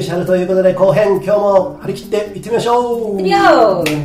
[0.00, 3.08] ペシャルということで後編今日も張り切っていってみましょう。
[3.08, 4.00] 行ってみよう大工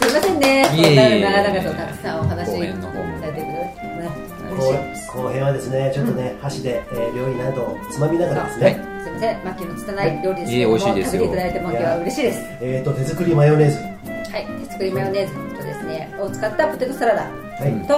[0.00, 0.62] すいませんね。
[0.74, 1.20] いえいえ。
[1.20, 4.08] 長々とたくさんお話されてくれてね
[4.48, 8.80] 後嬉しい後編はですねちょっとね、箸で、えー料理などをつまみながらですね、はいす
[9.10, 9.44] いません。
[9.44, 10.52] マッキーの拙い料理です。
[10.54, 10.60] い。
[10.62, 11.22] え美味しいですよ。
[11.24, 12.38] 食べていただいても今日は嬉しいです。
[12.62, 13.76] えー、と手作りマヨネーズ。
[13.76, 14.46] はい。
[14.64, 17.28] 手作りマヨネーズとですねを使ったポテトサラダは
[17.68, 17.94] い、と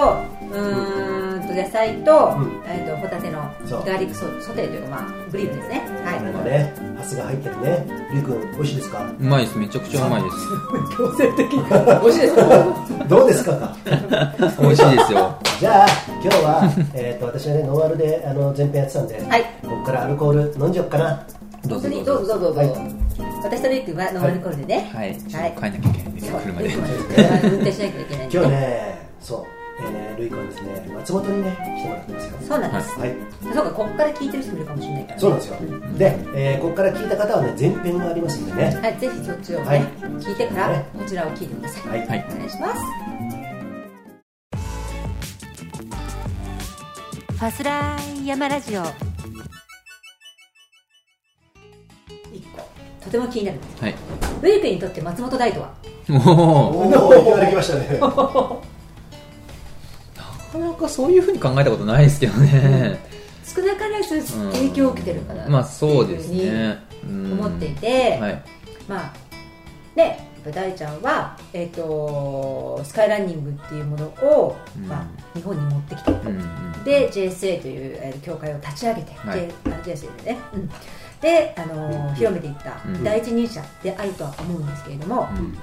[0.51, 1.13] うーん。
[1.13, 1.16] と
[1.63, 2.61] 野菜と,、うん。
[2.65, 5.81] えー、とホタテのガーリックソソテーというかまあグリーンですね。
[6.05, 6.19] はい。
[6.19, 7.85] これもねハスが入ってるね。
[8.13, 9.03] りゅうくん美味しいですか？
[9.19, 9.57] うまいです。
[9.57, 10.35] めちゃくちゃうまいです。
[10.97, 11.63] 強制的に。
[12.01, 13.51] 美味しいですか どうですか？
[13.57, 13.75] か
[14.59, 15.35] 美味しいですよ。
[15.59, 15.87] じゃあ
[16.23, 19.41] 今日は、えー、と私はねノンアルであの前編やってたんで、はい。
[19.63, 21.23] ここからアルコール飲んじゃおうかな。
[21.69, 22.33] 本当にどうぞ。
[22.39, 22.71] どうぞどうぞ、はい。
[23.43, 24.89] 私とレイ君はノンアルコールでね。
[24.93, 25.09] はい。
[25.09, 25.51] はい。
[25.53, 26.75] と帰んなきゃいけない車で。
[27.49, 29.43] 運転しなきゃいけない今日ねそう、
[29.79, 32.37] えー、ルイ君はですね松本にね来てもらってますよ。
[32.41, 33.15] そうなんです、はい。
[33.41, 35.57] そうかここから聞いてる人もいるかもしれないから、ね、そうなんですよ、
[35.97, 38.63] で、えーここから聞いた方はね前編がありますんでね。
[38.81, 39.81] はい、ぜひそっちをね、はい。
[39.81, 42.07] 聞いてからねこちらを聞いてください、はい。
[42.07, 42.25] はい。
[42.31, 42.81] お願いします。
[47.33, 48.81] ファスライ山ラジオ。
[52.33, 52.67] 一個
[53.03, 55.73] とても気になるはいウェイペにとって松本大とは
[56.09, 56.17] おお
[56.75, 58.07] おおいきなり来ましたねな
[60.59, 62.99] かなかそういうふうに考えたことないですけどね、
[63.43, 66.79] 少なからず影響を受けてるかなまあそうですね。
[67.03, 68.43] 思っていて、はい。
[68.87, 69.13] まあ
[69.95, 74.87] ね大ちゃんは、えー、とスカイランニングっていうものを、うん。
[74.87, 79.49] まあ、日本に持ってきたうんうんで JSA という、えー協会を立ち上げて、はい。
[79.83, 80.69] JSA でね、うん、
[81.21, 83.03] で、あのー広めていったうん。
[83.03, 85.57] 第一人者であるとは思うんですけれども、うん。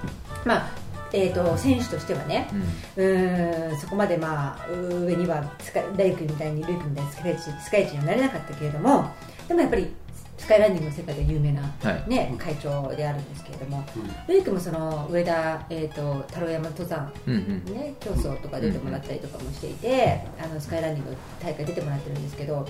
[0.45, 0.84] まあ
[1.15, 2.49] えー、と選手としてはね
[2.97, 3.05] うん。
[3.05, 3.79] うーん。
[3.79, 9.09] そこまで、まあ、上にはスカイレイ君みたいにルイ君みたいにスカイチスカイチにはなれなかったけれども
[9.47, 9.95] でもやっぱり
[10.37, 12.11] スカイランニングの世界で有名な、はい。
[12.11, 13.83] ね、会長であるんですけれども、
[14.29, 17.39] ルイ君もその上田、えー、と太郎山登山うんう
[17.71, 17.75] ん。
[17.75, 22.67] ね、競争とか出てもらったりとかもしていて、あのスカイランニング大会出てもらってるんですけど、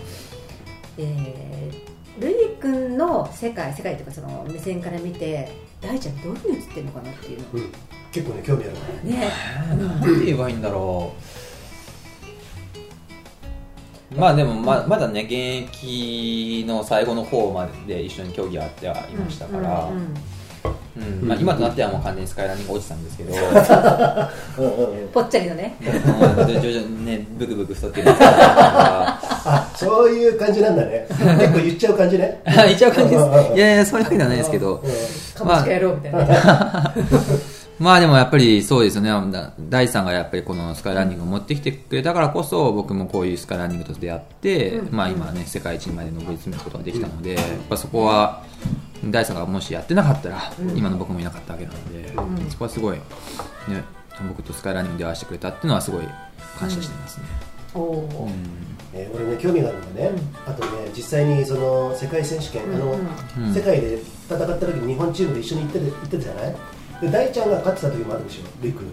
[0.98, 5.50] えー、ルイ君の世界世界というかその目線から見て
[5.80, 7.72] 大ちゃんどういうふうに映ってるのかなっていうのうん
[8.14, 9.18] 結構ね興味あるね。
[9.18, 9.32] ね。
[9.76, 11.12] なんて言えばいいんだろ
[14.14, 14.18] う。
[14.18, 15.32] まあでもままだね現
[15.74, 20.14] 役の最後の方まで一緒に競技やってはいましたから、うんうん
[20.94, 21.22] うん。
[21.22, 21.28] うん。
[21.28, 23.34] まあ、今となってはもう完全にスカイランニング落ちたんですけど。
[23.34, 25.76] うんうんうんぽっちゃりのね。
[25.80, 26.46] うん。
[26.46, 34.82] で徐々にねブクブク太ってるんですそういう感じなんだね結構言っちゃう感じね言っちゃう感じうんうんうんですいやいやそういうわけではないですけど
[35.34, 36.94] かもしかやろうみたいな、
[37.78, 39.32] まあでもやっぱりそうですよね。
[39.32, 44.96] だ大さんがやっぱりこのスカイランニングを持ってきてくれたからこそ僕もこういうスカイランニングと出会って、うん。
[44.96, 48.44] まあ今ね世界一にまで上り詰めることができたので、やっぱそこは
[49.04, 52.12] 大さんがもしやってなかったら、今の僕もいなかったわけなので、
[52.42, 52.50] うん。
[52.50, 53.02] そこはすごいね
[54.28, 56.04] 僕とスカイランニングで会わせてくれたっていうのはすごい
[56.58, 57.26] 感謝してますね、
[57.74, 58.28] おお
[58.92, 60.10] えー俺ね興味があるのがね、
[60.46, 62.96] あとね実際にその世界選手権、あの
[63.38, 63.98] うん世界で
[64.30, 66.56] 戦った時に日本チームで一緒に行ってる行ってるじゃない？
[67.00, 68.62] で大ちゃんが勝ってた時もあるでしょ？
[68.62, 68.92] ルイ君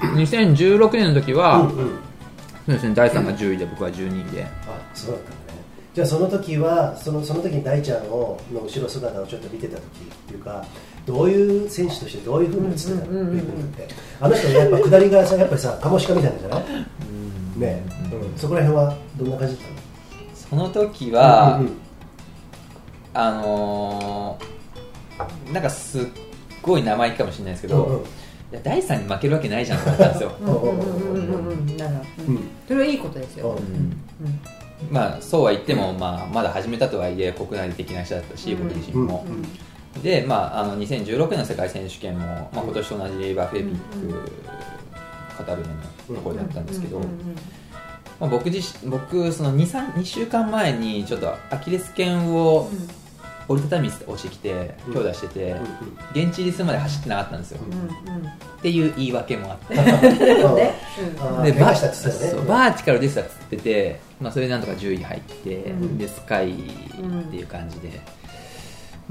[0.00, 1.74] 2016年の時は、うんうん。
[1.74, 4.48] そうですね大さんが10位で僕は12位で、あ
[4.94, 5.58] そうだったんだね。
[5.94, 9.86] じゃあその時はそのその時に大ちゃんをの後ろ姿をちょっと見てた時っ
[10.28, 10.64] ていうか
[11.04, 13.20] どういう選手としてどういうふうに映ってたの、
[14.20, 16.62] あの人やっぱ下りがさやっぱりさカモシカみたいなんじゃない？
[17.58, 17.82] ね、
[18.12, 21.72] うん、そこら辺はどんな感じだったその時のは、うんうん。
[23.14, 26.04] あのーなんかすっ
[26.62, 28.02] ごい生意気かもしれないですけど、うんうん。
[28.02, 28.06] い
[28.52, 31.76] や第3に負けるわけないじゃんと思ったんですよ、うんうんうんうんうん。
[31.76, 32.50] なるほど、うん。
[32.68, 33.56] それはいいことですよ、うん。
[33.56, 34.40] うん。
[34.90, 39.24] まあそうは言っても、まあ、まだ始めたとはいえ国内でできない人だったし、うん僕自身も、
[40.02, 43.78] で、まあ、あの2016年の世界選手権も、まあ、今年と同じバフエピッ
[44.08, 44.32] ク、
[45.36, 47.10] カタルネのところだったんですけど、うんうん
[48.20, 52.70] まあ、僕自身僕その 2, 3 2週間前にちょっとアキレス腱を
[53.48, 54.94] 折りたたみ押してきてうん。
[54.94, 55.62] 強打してて、うん
[56.12, 58.26] 現地入りするまで走ってなかったんですよ、うんうん。
[58.26, 58.30] っ
[58.60, 59.74] ていう言い訳もあって。
[59.74, 65.98] でバーチカルでしたっつってて、まあ、それでなんとか10位入って、うん。
[65.98, 66.54] でスカイっ
[67.30, 68.00] ていう感じで、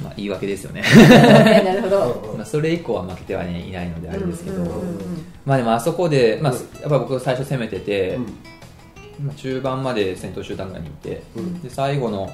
[0.02, 0.84] まあ、言い訳ですよね。
[0.96, 4.72] ねなるほど、うんまあそれ以降は負けては、ね、いないのであれですけど、うんうん。
[4.72, 9.26] うんまあでもあそこで、まあ、うんやっぱ僕最初攻めてて、うん。
[9.28, 11.62] まあ、中盤まで先頭集団ぐらいにいて、うん。
[11.62, 12.32] で最後の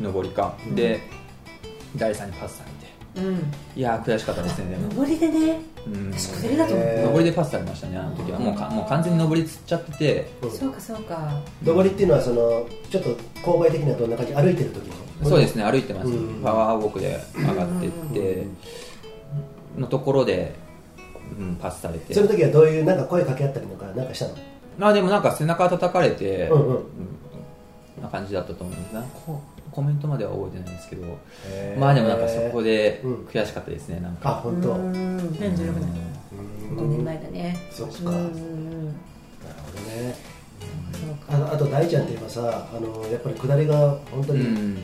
[0.00, 0.74] 上りか、うん。
[0.74, 1.00] で
[1.96, 3.28] 第3にパスされて。
[3.28, 3.52] うん。
[3.76, 5.60] いやー悔しかったですねでも、上りでね。
[5.86, 8.38] うん、私これだと思う、上りでパスされましたねあの時は。
[8.38, 10.30] もうかもう完全に上りつっちゃってて。
[10.42, 10.50] うん。
[10.50, 11.40] そうかそうか。
[11.62, 13.10] 上りっていうのはそのちょっと
[13.42, 16.42] 勾配的にはどんな感じ歩いてる時のそうですね歩いてます、うん。
[16.42, 18.46] パワーウォークで上がってって
[19.78, 20.54] のところで、
[21.38, 22.14] うん、パスされて。
[22.14, 24.34] その時はどういうなんか声かけ合ったりとかなんかしたの？
[24.76, 26.84] まあでもなんか背中叩かれて、うんうん。
[28.02, 29.00] な感じだったと思うんですな。
[29.00, 29.40] んかこ
[29.74, 31.18] コメントまでは覚えてないんですけど
[31.78, 33.14] まあでもなんかそこでうん。
[33.26, 34.70] 悔しかったですねなんあか本当。
[34.72, 35.66] うん2016年
[36.70, 36.78] うん。
[36.78, 37.56] 5年前だね。
[37.72, 37.94] そっか。
[37.96, 38.86] うんうんうん。
[38.86, 38.96] なる
[39.66, 40.14] ほどね。
[41.28, 44.74] あのあと大ちゃんって言えばさあのやっぱり下りが本当に、うん。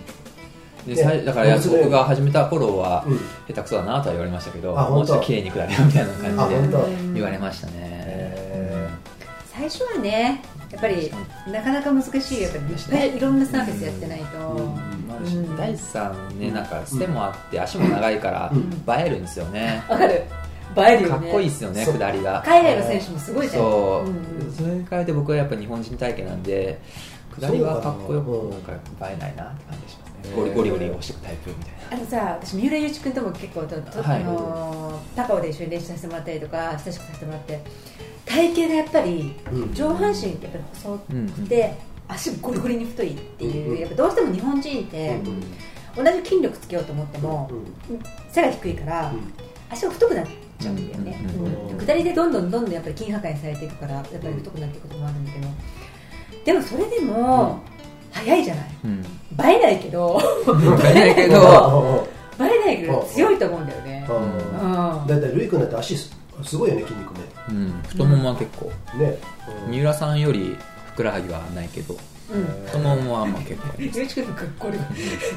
[0.86, 3.16] でねさいだから僕が始めた頃はうん。
[3.46, 4.94] 下手くそだなとは言われましたけどあ本当。
[4.96, 6.12] もうちょっと綺麗に下れよみたいな
[6.44, 7.72] あ感じで言われましたね。
[7.76, 7.99] へ
[9.60, 10.40] 最初はね
[10.70, 11.12] やっぱり
[11.52, 14.90] なかなか難しいやっぱりいっぱいいろんなサービスやってないと、うん
[15.58, 18.70] 大地さんねなんか背もあって足も長いからうん。
[18.72, 19.82] 映えるんですよね。
[19.86, 20.14] わかる。
[20.14, 20.24] 映
[20.80, 21.08] えるよね。
[21.08, 22.42] かっこいいですよね下りが。
[22.46, 23.62] 海外の選手もすごいじゃん。
[23.62, 26.80] そう、それに変えて僕はやっぱ日本人体型なんで
[27.38, 28.56] 下りはかっこよくな。
[28.56, 31.96] んか映えないなって感じしますゴリゴリゴリ押していくタイプみたいな。
[31.96, 34.20] あのさ私三浦雄一君とも結構とと、はい。
[34.22, 37.60] あのー高尾で一緒に練習させてもらったりとか親しくさせてもらって
[38.26, 39.74] 体型がやっぱりうん。
[39.74, 41.28] 上半身やっぱり細うん。
[41.28, 41.74] くて、
[42.08, 43.78] 足ゴリゴリに太いっていう、うん。
[43.78, 45.18] やっぱどうしても日本人って、
[45.96, 47.50] 同じ筋力つけようと思っても、
[48.30, 49.12] 背が低いから、
[49.68, 50.26] 足が太くなっ
[50.58, 51.46] ちゃうんだよね、うん。
[51.46, 55.48] うんうん下りでどんどんどんどんやっぱり筋破壊されていくからやっぱり太くなっていくこともあるんだけど。
[56.44, 57.60] でもそれでも、
[58.12, 58.66] 速いじゃない。
[58.84, 59.00] うん。
[59.00, 59.04] 映
[59.38, 60.20] えないけど。
[60.84, 62.08] 映えないけど。
[62.40, 65.06] 映えないけど強いと思うんだよね、うん。
[65.06, 67.20] だいたいルイ君だって足すすごいよね筋肉ね。
[67.50, 67.82] うん。
[67.86, 68.66] 太ももは結構。
[68.96, 69.18] ね、
[69.66, 69.70] うん。
[69.72, 71.94] 三浦さんよりふくらはぎはないけど。
[72.32, 72.66] うん。
[72.66, 74.28] 太ももはまあ結構ゆうちくん。
[74.28, 74.72] のかっこいい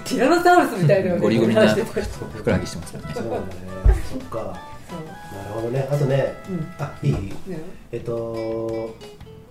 [0.06, 3.62] ティラノサウルスみたいなゴリゴリなふくらはぎしてますからねそうなんだね。
[4.10, 4.60] そっか。
[4.90, 5.38] そう。
[5.38, 5.88] なるほどね。
[5.92, 6.74] あとねうん。
[6.80, 7.12] あいい。
[7.12, 7.32] うん。
[7.92, 8.96] えっと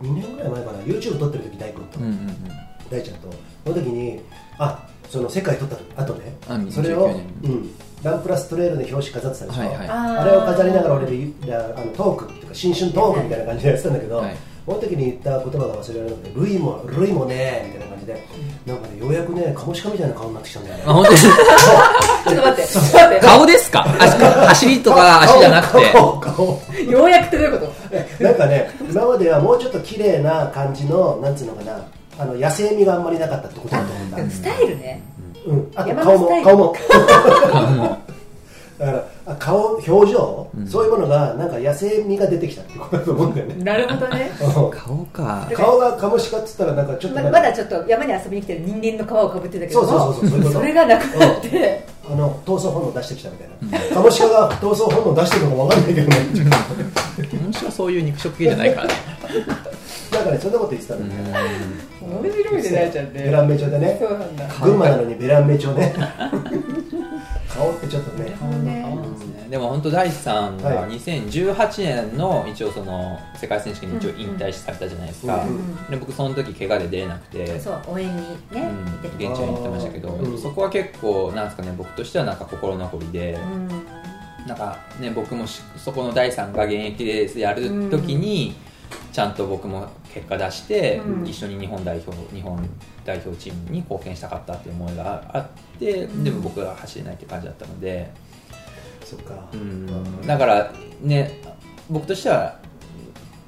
[0.03, 0.79] 2年ぐらい前かな。
[0.81, 3.29] YouTube 撮ってる時大君と、うんうんうん大ちゃんと
[3.65, 4.21] その時に
[4.59, 7.51] あその世界撮った後ねあそれを、2019年。
[7.51, 7.71] うん、
[8.03, 9.89] ランプラストレールで表紙飾ってたでしょ、はいはい。
[9.89, 14.37] ああれを飾りながら俺でいやあのトークっていうか新春トークみたいな感じでやってたんだけど、はい。
[14.65, 18.29] その時に言った言葉が忘れられなくて「ルイもルイもね」みたいな感じで、
[18.65, 20.83] なんかねようやくねカモシカみたいな顔になってきたんだよね。
[20.87, 21.27] あ本当です。
[21.27, 22.73] ちょっと待って。
[22.73, 23.87] ちょっと待っ顔ですか？
[23.99, 25.91] 足走りとか足じゃなくて。
[25.93, 26.61] 顔顔。
[26.77, 27.67] てようやくってどういうこ
[28.21, 28.25] と？
[28.25, 31.85] なんかね今まではもうちょっと綺麗な感じのなんつうのかな
[32.19, 34.31] あの野生味があんまりなかったってことだと思うんだ。
[34.31, 35.03] スタイルね。
[35.47, 36.75] うん、あと山顔も顔も
[37.51, 37.99] 顔も。
[38.79, 40.67] だからあ顔表情、うん。
[40.67, 43.63] そういうものがなんか野生味が出てきたってことだと思うんだよね。
[43.63, 44.33] なるほどね。
[44.43, 44.71] うん。
[44.71, 45.49] 顔か。
[45.53, 49.83] 顔がカモシカっつったらなんかちょっとままだちょっと山に遊びに来てる人間の皮をかぶってたけど。
[49.83, 51.93] もそうそうそうそうそれがなくなって。
[52.11, 56.17] あの闘争本能出してきたみたいな、カモシカが闘争本能出してるのかわかんないけどね。
[57.45, 58.95] 面白そういう肉食系じゃないからね
[60.13, 61.09] なんかねそんなこと言ってたん。
[61.09, 61.63] だよね
[62.01, 63.97] 面白いね大ちゃんねベランメ町でね。
[63.99, 64.49] そうなんだ。
[64.61, 65.95] 群馬なのにベランメ町ね。
[67.49, 68.35] 顔ってちょっとね。
[68.39, 69.47] 顔の顔なんですね。
[69.51, 70.91] でも本当大地さんがはい。
[70.93, 77.61] 2018年の一応その世界選手権に一応引退されたじゃないですか、うんで僕その時怪我で出れなくて。
[77.61, 79.29] そう応援にねうん。
[79.29, 80.39] 現地に行ってましたけど、うん。
[80.39, 83.69] そこは結構なんですかね僕としてはなんか心残りで、うん。
[84.47, 88.57] なんかね僕もしそこの第3が現役でやる時に、
[89.13, 91.27] ちゃんと僕も結果出して、うん。
[91.27, 92.59] 一緒に日本代表日本
[93.05, 95.47] 代表チームに貢献したかったっていう思いがあっ
[95.79, 96.25] て、ん。
[96.25, 98.11] でも僕は走れないって感じだったので、
[99.05, 99.49] そっか。
[99.53, 100.27] うん。
[100.27, 101.41] だからね
[101.91, 102.59] 僕としては、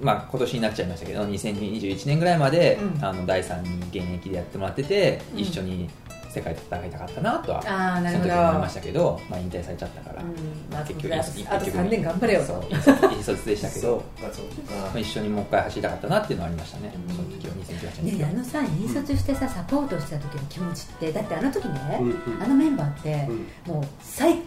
[0.00, 3.04] まあ、今年になっちゃいましたけど2021年ぐらいまで、うん。
[3.04, 5.40] あの第3に現役でやってもらってて、うん。
[5.40, 5.88] 一緒に
[6.34, 8.34] 世界で戦いたかったなとはああなそるほど。
[8.34, 10.28] の時思いましたけど、まあ、引退されちゃったから、うん
[10.72, 12.46] まあ結局あとあと3年頑張れよと。
[12.46, 12.62] そう
[13.12, 14.44] 引率でしたけ そどっかそっ
[14.78, 17.16] まあ、か一緒にもう一回走りたかったなっていうのはありましたね、うん。
[17.16, 18.18] その時は2018年。
[18.18, 22.42] ねえあのさ引率してさサポートした時の気持ちってだってあの時ね、うんうん。
[22.42, 23.28] あのメンバーって、
[23.66, 23.74] うん。
[23.74, 24.38] もう最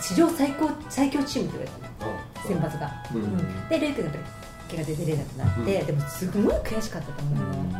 [0.00, 2.12] 史上最高最強チームって言われたの。
[2.48, 3.22] 選抜が、うん。
[3.22, 3.68] うん。
[3.68, 4.41] でレイ君がやっぱり
[4.72, 7.78] 怪我で出れなくなって、でもすごい悔しかったと思うの、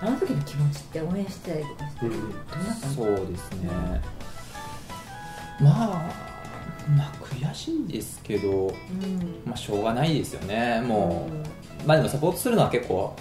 [0.00, 2.12] あの時の気持ちって応援してたりとかして、うん。
[2.12, 2.94] うんどうなったの？
[2.94, 3.68] そうですね。
[5.60, 6.32] まあ
[6.96, 8.74] まあ悔しいですけどうん。
[9.44, 10.80] まあしょうがないですよね。
[10.80, 11.28] も
[11.84, 13.16] う、まあでもサポートするのは結構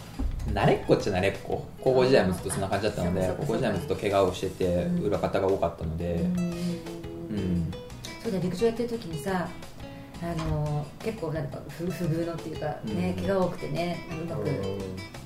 [0.54, 1.66] 慣れっこっちゃ慣れっこ。
[1.82, 5.06] 高校時代もずっとそんな感じだったので高校時代もずっと怪我をしててうん。
[5.06, 6.16] 裏方が多かったので。
[6.16, 6.38] うん。
[6.38, 7.72] うん。
[8.24, 9.48] そうだ陸上やってる時にさ
[10.24, 13.24] あの結構なんか不不遇のっていうかね、うん。
[13.24, 14.44] 怪我多くてねうまく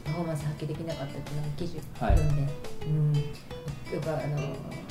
[0.06, 2.54] パフォーマンス発揮できなかったっていうのを記事読んで、
[2.86, 4.38] うん、よくあの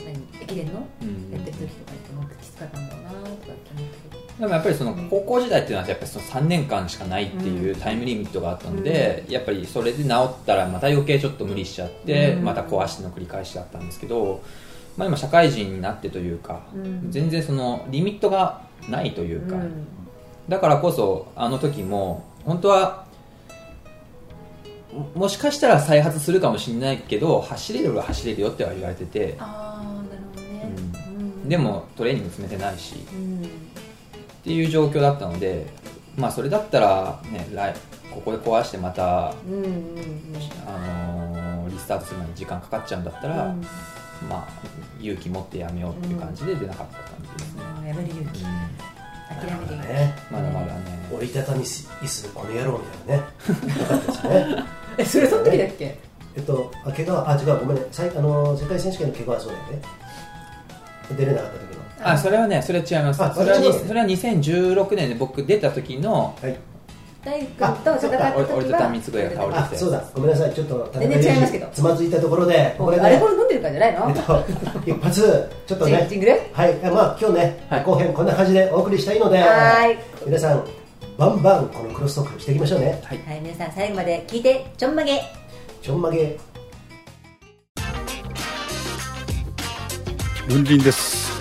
[0.05, 1.31] 何駅伝のうん。
[1.33, 12.45] やってる時とかにもきつかったんだろうなとかって思ったけどでもやっぱりその高校時代っていうのはやっぱりその3年間しかないっていうタイムリミットがあったので、やっぱりそれで治ったらまた余計ちょっと無理しちゃって、うん。
[12.45, 14.43] また壊しの繰り返しだったんですけど
[14.97, 17.11] まあ、今社会人になってというか、うん。
[17.11, 19.87] 全然そのリミットがないというか、うん。
[20.49, 23.07] だからこそあの時も本当は
[24.93, 30.71] ももしかしたら再発するかもしれないけど走れるは走れるよっては言われてて、ああなるほどね、
[31.43, 31.49] うん。
[31.49, 32.97] でもトレーニング詰めてないし。
[33.13, 33.65] うん。
[34.45, 35.67] っていう状況だったので、
[36.19, 37.75] まあ、それだったら、ね、来
[38.13, 39.73] ここで壊してまた、うんうんうん。
[40.67, 43.63] あのーリスタートするまで時間かかっちゃうんだったら、うん。
[44.29, 44.49] まあ、
[45.01, 47.07] 勇気持ってやめようっていう感じで出なかった感
[47.39, 48.49] じですね、やめる勇気うん
[49.29, 49.81] 諦めていい。
[49.81, 50.15] ね。
[50.31, 50.73] まだまだね、
[51.13, 53.29] 折りたたみ椅子この野郎みたいなね。
[53.79, 54.65] なかったですね。
[54.99, 55.99] えそれその時だっけ？
[56.37, 57.87] えっとあ怪我はあ違うごめんね。
[57.91, 59.83] さいあの世界選手権の怪我はそうだよね。
[61.17, 63.23] 出れなかった時のあそれはねそれは違います。
[63.23, 66.57] あそれはそれは2016年で僕出た時のはい
[67.25, 69.71] 大君と戦った時は。
[69.75, 70.05] そうだ。
[70.15, 70.53] ごめんなさい。
[70.55, 71.67] ちょっと全然違いますけど。
[71.73, 74.11] つまずいたところでこれあれでこれ飲んでるからじゃないの？
[74.11, 74.45] えっと
[74.91, 75.93] 一発ちょっとね。
[76.53, 76.75] はい。
[76.83, 77.83] まあ今日ね、はい。
[77.85, 79.99] 後編こんな感じでお送りしたいのではーい。
[80.27, 80.65] 皆さん
[81.17, 83.01] バンバンこのクロストークしていきましょうね。
[83.05, 83.19] はい。
[83.27, 85.23] はい皆さん最後まで聞いてちょんまげ。
[85.83, 86.37] ちょんまげ。
[90.49, 91.33] ルンリンです。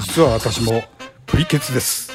[0.00, 0.82] 実は私も
[1.24, 2.11] プリケツです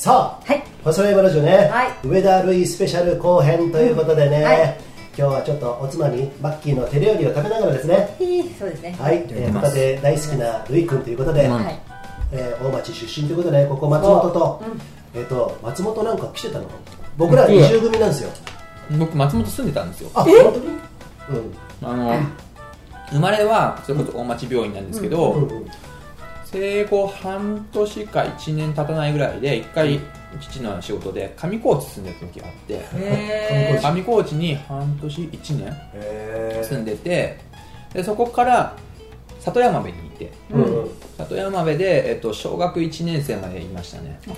[0.00, 0.62] さあはい。
[0.82, 2.08] 細ライブラジオね、はい。
[2.08, 4.44] 上田類スペシャル後編ということでね、うん。
[4.44, 4.80] はい。
[5.08, 8.16] 今日はちょっとおつまみマッキーの手料理を食べながらですね。
[8.58, 8.96] そうですね。
[8.98, 11.52] はい、えー、ホタテ大好きなるいくんということで、うん。
[11.52, 11.78] はい。
[12.32, 14.62] えー大町出身ということで、ここ松本と、
[15.14, 16.64] えっ、と、松本なんか来てたの？
[17.18, 18.30] 僕ら僕二重組なんですよ。
[18.98, 20.10] 僕松本住んでたんですよ。
[20.14, 20.32] あ、本
[21.28, 21.54] 当に？
[21.82, 22.18] あの
[23.10, 25.42] 生まれはそれこそ大町病院なんですけど、うん。
[25.42, 25.66] うんうん。
[26.52, 30.00] 生後半年か1年経たないぐらいで一回
[30.40, 37.38] 父の仕事で上高地住んでた時があってへ上高地に半年1年へ住んでて
[37.92, 38.76] でそこから
[39.40, 40.90] 里山辺にいてーうんうん。
[41.16, 44.18] 里山辺で、えっと、小学1年生までいましたね。
[44.22, 44.32] さ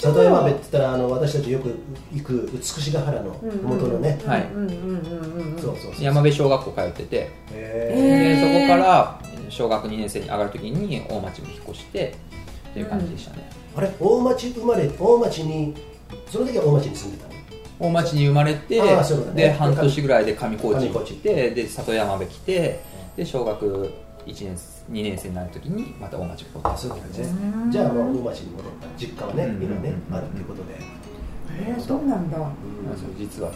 [0.00, 1.74] 里山辺って言ったら、あの、私たちよく
[2.12, 4.20] 行く美しが原の麓のね。
[4.24, 4.46] はい。
[4.54, 6.04] うんうんうんうんうんそうそうそう。
[6.04, 7.30] 山辺小学校通ってて。
[7.50, 12.14] でそこから小学2年生に上がる時に大町に引っ越して
[12.70, 15.74] っていう感じでしたね、ーあれ、大町生まれ、大町に、
[16.30, 17.34] その時は大町に住んでたの？
[17.80, 19.42] 大町に生まれて、あーそうだね。
[19.44, 21.50] で半年ぐらいで上高地行上高地って。
[21.50, 22.80] で里山辺来て
[23.16, 23.90] で小学
[24.26, 26.80] 1年2年生になる時にまた大町に戻あ、って。
[26.82, 27.40] そうなんですね。
[27.70, 28.86] じゃあ、もう大町に戻った。
[28.98, 29.62] 実家はね、うん。
[29.62, 30.14] 今ねう、ん。
[30.14, 30.74] あるっていうことで。
[30.74, 32.38] へーそうなんだ。
[32.38, 32.44] うん。
[32.96, 33.50] そう実は。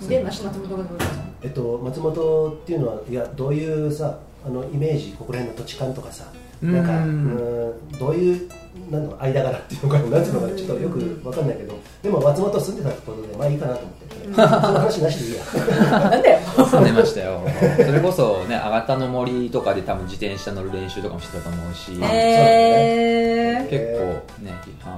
[0.00, 0.08] うん。
[0.08, 6.24] で松本がどうですかえっと、松本っていうのはいやどういうさあのイメージここら辺の土地勘とかさ
[6.62, 8.48] なんかううんんどういう
[8.90, 15.44] なんの間柄っていうのかななんていうのかちょっとよく分かんないけどでも松本住んでたってことでまあいいかなと思って、その話なしでいいや。
[16.10, 16.38] なんだよ。
[16.56, 17.40] 住んでましたよ。
[17.76, 23.68] それこそねあがたの森とかで多分自転車乗る練習とかもしてたと思うし、へー。
[23.68, 24.54] 結構ね
[24.84, 24.96] あの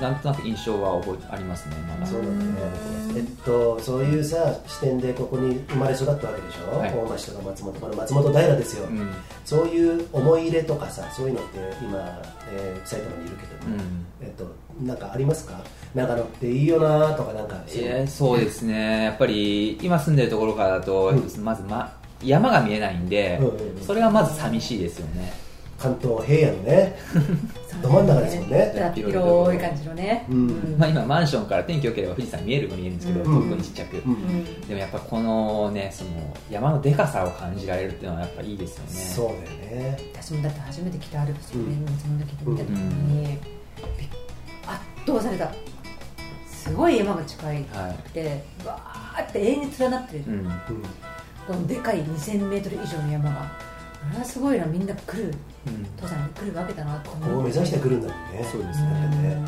[0.00, 2.06] なんとなく印象は覚えありますねまだ。
[2.06, 2.34] そうだね。
[3.16, 6.92] えっとそういうさ視点でここに生まれ育ったわけでしょ、はい。
[6.92, 9.10] 大町とか松本この松本平ですよ、うん。
[9.44, 12.22] そういう思い入れとかさそういうのって今、
[12.52, 14.06] えー埼玉にいるけども、うん。
[14.20, 15.60] えっとなんかありますか？
[15.94, 19.04] 長野っていいよなとかなんかそうえーそうですね。
[19.04, 21.44] やっぱり今住んでるところからだと、うん。
[21.44, 23.80] まず、ま、山が見えないんで、うんうんうん。
[23.80, 25.32] それがまず寂しいですよね
[25.78, 26.96] 関東平野のね
[27.82, 28.92] ど真ん中ですもんね。
[28.94, 30.24] 広い感じのね。
[30.30, 33.48] うんまあ、今マンションから天気良ければ富士山見えるは見えるんですけど、うん。
[33.50, 34.60] 遠くにちっちゃく、うん。
[34.62, 36.10] でもやっぱこのねその
[36.50, 38.90] 山のでかさを感じられるっていうのはやっぱいいですよね。
[38.90, 39.98] そうだよね。
[40.14, 43.38] 私もだって初めて来たアルプスをねうん松本来て見た時にびっ
[44.66, 45.52] 圧倒された。
[46.48, 50.24] すごい山が近いはくてわーって永遠に連なってる
[51.46, 53.76] このでかい 2000m 以上の山が。
[54.06, 55.34] これはすごいなみんな来る
[55.96, 58.48] 登山に来るわけだなとここを目指してくるんだもんね。
[58.50, 58.88] そうですね。
[58.88, 59.44] ね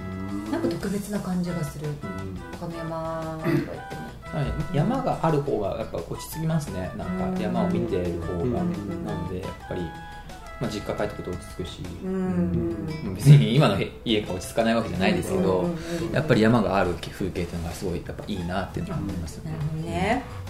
[0.00, 0.50] うん。
[0.50, 1.88] なんか特別な感じがする。
[1.88, 1.94] うん。
[2.58, 4.02] 他の山とか言っても。
[4.32, 4.42] は
[4.72, 6.90] い、山がある方がやっぱ落ち着きますね。
[6.96, 7.34] なんうん。
[7.34, 8.48] か山を見ている方が、うん。
[9.04, 9.82] なのでやっぱり、
[10.60, 13.14] まあ、実家帰ってくると落ち着くし、うん。
[13.14, 15.66] 別に今の家が落ち着かないわけじゃないですけど、うん。
[15.66, 15.70] うん。
[15.72, 16.08] うん。
[16.08, 16.12] うん。
[16.12, 19.50] やっぱり山がある風景っていうのがすごいやっぱいいなっていうのは思いますよね。
[19.50, 20.41] なる、ほどね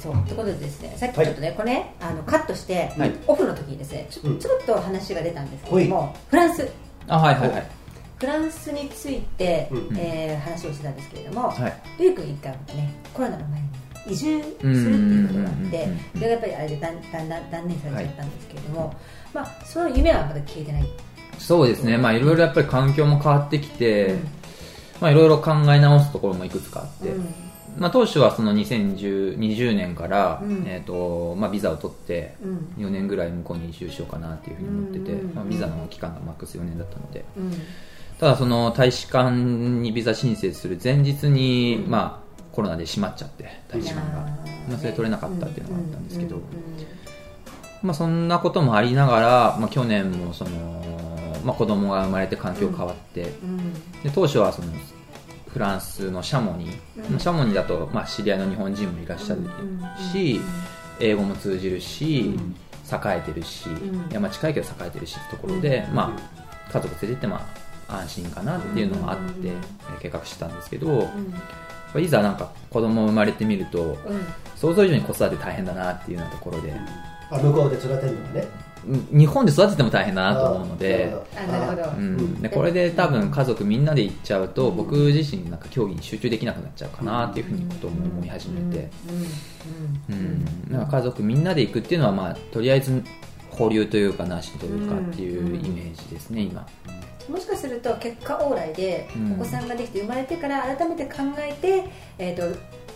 [0.00, 0.14] そう。
[0.14, 3.12] ってことでですねさっきちょっとね、これねあのカットして、はい。
[3.26, 4.38] オフの時にですねちょうん。
[4.38, 6.68] ちょっと話が出たんですけども、フランス。
[7.08, 7.66] あはいはいはい。
[8.18, 9.96] フランスについて、うん。
[9.96, 11.82] えー話をしてたんですけれども、はい。
[11.98, 13.68] ルイ君一回ねコロナの前に
[14.06, 18.94] 移住するっていうことがあってうんうんうんうんそれがやっぱりあれで断断断断念されちゃったんですけれども、
[19.34, 20.86] まあ、その夢はまだ消えてない、
[21.38, 21.98] そうですね。
[21.98, 24.28] まあいろいろやっぱり環境も変わってきて、うん。
[25.00, 27.34] まあいろいろ考え直すところもいくつかあって、うん
[27.78, 30.64] まあ、当初はその2020年から、うん。
[30.66, 32.84] えーとまあ、ビザを取ってうん。
[32.86, 35.34] 4年ぐらい向こうに移住しようかなっていうふうに思ってて、うんうんうん。
[35.34, 37.24] まあ、ビザの期間がマックス4年だったので。
[37.36, 37.52] うん。
[38.18, 41.90] ただその大使館にビザ申請する前日に、うん。
[41.90, 44.22] まあ、コロナで閉まっちゃって大使館が、
[44.68, 46.42] まあ、それ取れなかったっていうのがあったんですけど、うん
[47.82, 50.84] まあ、そんなこともありながら、まあ、去年もその、
[51.44, 53.72] まあ、子供が生まれて環境変わって、うん。
[54.02, 54.68] で当初はその
[55.52, 57.10] フランスのシャモニー、うん。
[57.10, 59.42] まあシャモニーだと、まあ、知り合いの日本人もいらっしゃる
[60.12, 60.40] し、
[61.00, 62.38] 英語も通じるし、
[62.92, 64.10] 栄えてるし、ん。
[64.10, 67.48] いやまあ近いけど栄えてるしってところで、まあ、家族連れてってま
[67.88, 69.50] あ安心かなっていうのがあって、
[70.00, 71.08] 計画してたんですけど、
[71.98, 74.26] いざなんか子供生まれてみるとうん。
[74.56, 76.72] 想像以上に子育て大変だなっていうようなところで、
[77.30, 78.40] あ向こうで育てるのがね。
[78.64, 81.14] うん日本で育てても大変だなと思うので。
[81.36, 81.96] あなるほど。
[81.96, 88.90] うん、でこれで多分家族みんなで行っちゃうと僕自身なんか競技に集中できなくなっちゃうかなっていうふうにことも思い始めて、
[90.08, 90.14] うん。
[90.14, 93.02] うん、なんか家族みんなで行くっていうのは、まあ、とりあえず
[93.50, 96.66] 保留というかなしというかっていうイメージですね、今。
[97.28, 99.32] もしかすると結果往来でうん。
[99.34, 101.84] お子さんができて生まれてから改めて考えて、
[102.18, 102.48] えー、と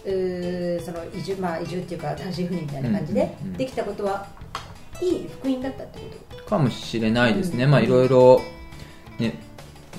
[0.04, 4.26] うーその移住,、まあ、移住っていうか単身赴任みたいな感じでできたことは
[5.04, 5.99] いい福音だったって
[6.44, 7.70] こかもしれないですね、うん。
[7.70, 8.40] まあいろいろ
[9.18, 9.34] ね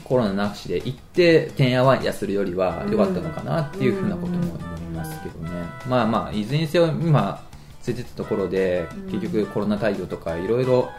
[0.03, 5.50] コロナなしで行っててんやわんやするよりは良かったのかなっていうふうなことも思いますけどね、
[5.88, 7.43] まあまあいずれにせよ今
[7.88, 9.12] 連れてったところでうん。
[9.12, 10.89] 結局コロナ対応とかいろいろ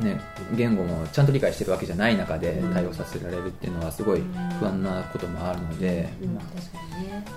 [0.00, 0.20] ね、
[0.56, 2.74] 言語もちゃんと理解してるわけじゃない中でうん。
[2.74, 4.22] 対応させられるっていうのはすごい
[4.58, 6.34] 不安なこともあるので、うん。
[6.34, 6.44] まあ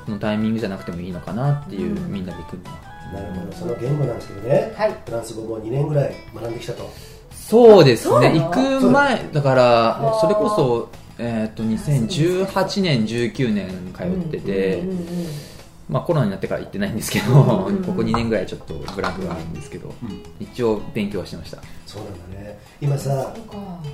[0.06, 2.12] このタイミングじゃなくてもいいのかなっていう、うん。
[2.12, 3.52] みんなで行くのはなるほど。
[3.54, 4.96] その言語なんですけどね、はい。
[5.06, 6.90] フランス語も2年ぐらい学んできたと。
[7.32, 8.40] そうですね。
[8.40, 10.90] 行く前だからそれこそ、
[11.20, 15.53] えー、と2018年19年通ってて、うんうんうん
[15.94, 17.34] まあ、コロナになってから行ってないんですけど、
[17.68, 19.94] うんここ2年ぐらいちょっとブランクがあるんですけど、
[20.40, 21.60] 一応勉強はしてました。
[21.86, 22.60] そうなんだね。
[22.82, 23.32] 今さ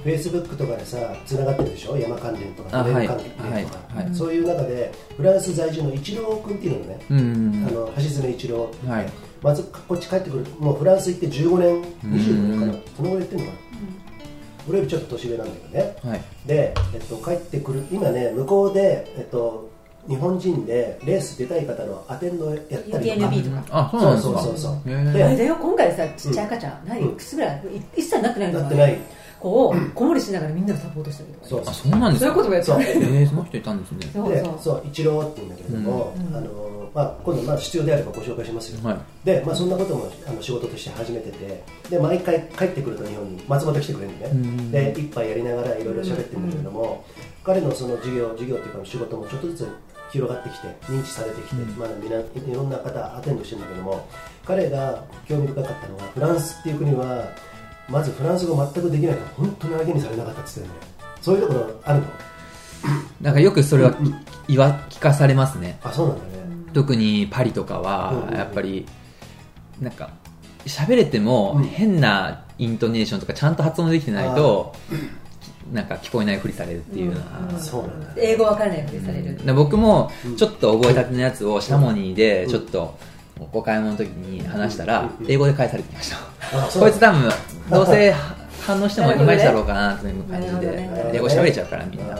[0.04, 1.98] フェイスブックとかでさつながってるでしょ？
[1.98, 3.08] 山関連とか関はい。
[3.08, 3.60] 連とか、は
[4.02, 4.16] いはい。
[4.16, 9.10] そういう中でフランス在住のイチロー君っていうのね、うんあの橋爪一郎、はい。
[9.44, 10.46] まずこっち帰ってくる。
[10.58, 11.82] もうフランス行って15年
[12.14, 12.82] 25年かなうん。
[12.96, 13.60] そのぐらい行ってるのかな？
[14.70, 15.96] 俺よりちょっと年上なんだけどね。
[16.04, 16.22] はい。
[16.46, 17.84] で、えっと、帰ってくる。
[17.92, 19.70] 今ね向こうで、えっと、
[20.10, 23.62] 日本人でレース出たい方のアテンドやったりとか。
[23.62, 23.66] か。
[23.72, 24.42] あそうなんですか。
[24.42, 28.98] そうそうそうであれだよ今回さちっちゃい赤ちゃん、何うんいくつぐらいい一切なってないのなってない
[29.40, 31.48] こう子守りしながらみんなでサポートしたりとか。
[31.48, 32.26] そうあそうなんですか。
[32.26, 33.98] そういうこともやってそその人いたんですね。
[34.00, 36.36] でそうそうそう一郎って言うんだけれども、うん。
[36.36, 38.98] あのまあ、今度まあ必要であればご紹介しますよ、はい。
[39.24, 44.72] で、まあ、そんなこともあの仕事として始めててで毎回帰ってくると日本に松本来てくれるのね、うん。
[44.72, 47.06] で一杯やりながらいろいろ喋ってるんだけれども、
[47.44, 49.68] 彼のその授業授業っていうか仕事もちょっとずつ
[50.12, 51.78] 広がってきて認知されてきて、うん。
[51.78, 54.08] まあ、みいろんな方アテンドしてるんだけども
[54.46, 57.28] 彼が興味深かったのはフランスっていう国は
[57.88, 60.80] まずフランス語全くできないから本当に相手にされなかったって言ってね。
[61.22, 62.08] そういうところあるの？
[63.22, 64.16] なんかよくそれはうん。
[64.48, 65.80] 言わ聞かされますね。
[65.84, 66.32] あそうなんだね、
[66.74, 68.86] 特にパリとかはうんやっぱり
[69.80, 70.12] なんか
[70.66, 71.64] 喋れてもうん。
[71.64, 74.76] 変なイントネーションとかちゃんと発音できてないと
[75.74, 77.18] なんか聞こえないふりされるっていうよ
[77.52, 78.14] うな、そうなんだね。
[78.18, 80.36] 英語わからないふりされる、で僕もうん。
[80.36, 82.98] ちょっと覚えたてのやつをシャモニーでうんちょっと
[83.54, 85.26] お買い物の時に話したらうん。
[85.32, 86.18] 英語で返されてきました。
[86.58, 86.82] あそう。
[86.84, 87.30] こいつ多分
[87.70, 88.14] どうせ
[88.66, 91.12] 反応してもいまいちだろうかなという感じでね。
[91.14, 92.18] 英語喋れちゃうからみんな。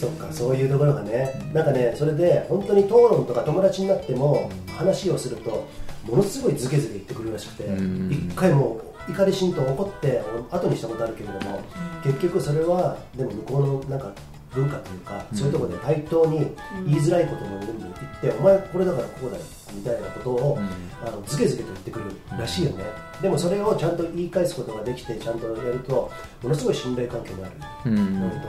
[0.00, 1.64] そっかそういうところがねなん。
[1.64, 5.66] かねそれで本当に討論とか友達になっても話をすると
[6.08, 8.10] ものすごいズケズケ言ってくるらしくてうん。
[8.10, 11.60] 一回もう怒り心頭怒って後にしたことあるけれども
[12.04, 14.12] 結局それはでも向こうのなんか
[14.52, 15.38] 文化というか、うん。
[15.38, 16.38] そういうところで対等に
[16.84, 21.06] 言いづらいことも全部言って、お前これだからこうだよみたいなことを、うん。
[21.06, 22.84] あのズケズケと言ってくるらしいよね、
[23.22, 26.10] でもそれをちゃんと言い返すことができてちゃんとやると
[26.42, 27.54] ものすごい信頼関係になる、
[27.86, 27.98] うん。
[27.98, 28.48] うんと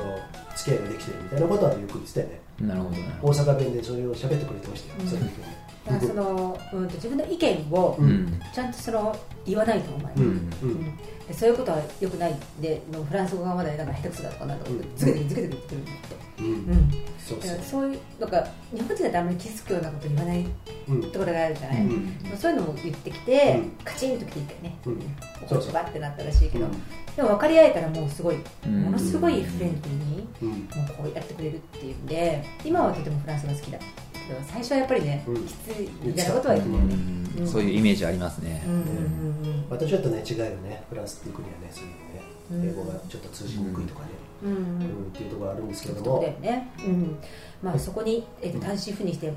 [0.55, 2.41] 付き合いができてるみたいなことはよく言ってたよね。
[2.61, 3.19] なるほどね。
[3.21, 5.07] 大阪弁でそれを喋ってくれてましたよ、うん。
[5.07, 8.39] その時はねだからその、うん、と自分の意見をうん。
[8.53, 9.15] ちゃんとその
[9.45, 10.23] 言わないとお前、うん。
[10.23, 10.99] うん。
[11.33, 14.95] そういうことはよくないでのフランス語がまだなんか下手くそだとかなんとかうん。
[14.95, 15.87] ズケズケズケズケ言ってくるっ
[16.27, 16.47] て、うん。
[16.47, 16.91] うん。
[17.19, 20.45] そうそういうなんか日本人だとあんまり傷つくようなこと言わない
[20.89, 21.11] うん。
[21.11, 22.05] ところがあるじゃない、うん。
[22.23, 23.71] まあそういうのも言ってきて、うん。
[23.83, 24.97] カチンときていってね、うん。
[24.97, 25.03] こ
[25.47, 26.71] そううそうバってなったらしいけど、うん
[27.11, 28.83] でも分かり合えたらもうすごい、うん。
[28.83, 30.49] ものすごいフレンドリーにうん。
[30.49, 30.59] もう
[30.97, 33.77] こうやってくれるっていうんで今はとてもフランスが好きだ。
[33.79, 33.85] け
[34.33, 36.95] ど最初はやっぱりね、うんきついみたいなことは言ってたよね、
[37.39, 37.47] うん。
[37.47, 38.63] そういうイメージありますね。
[38.65, 40.83] うんうんうんまたちょっとね違うよね。
[40.89, 41.71] フランスっていう国はね。
[41.71, 42.69] そういうのねうん。
[42.69, 44.07] 英語がちょっと通じにくいとかね、
[44.43, 44.51] うん。
[44.51, 47.17] ううんんっていうところがあるんですけれどそうもだよね、うん。
[47.63, 49.31] まあ、そこに、えっと単身赴任して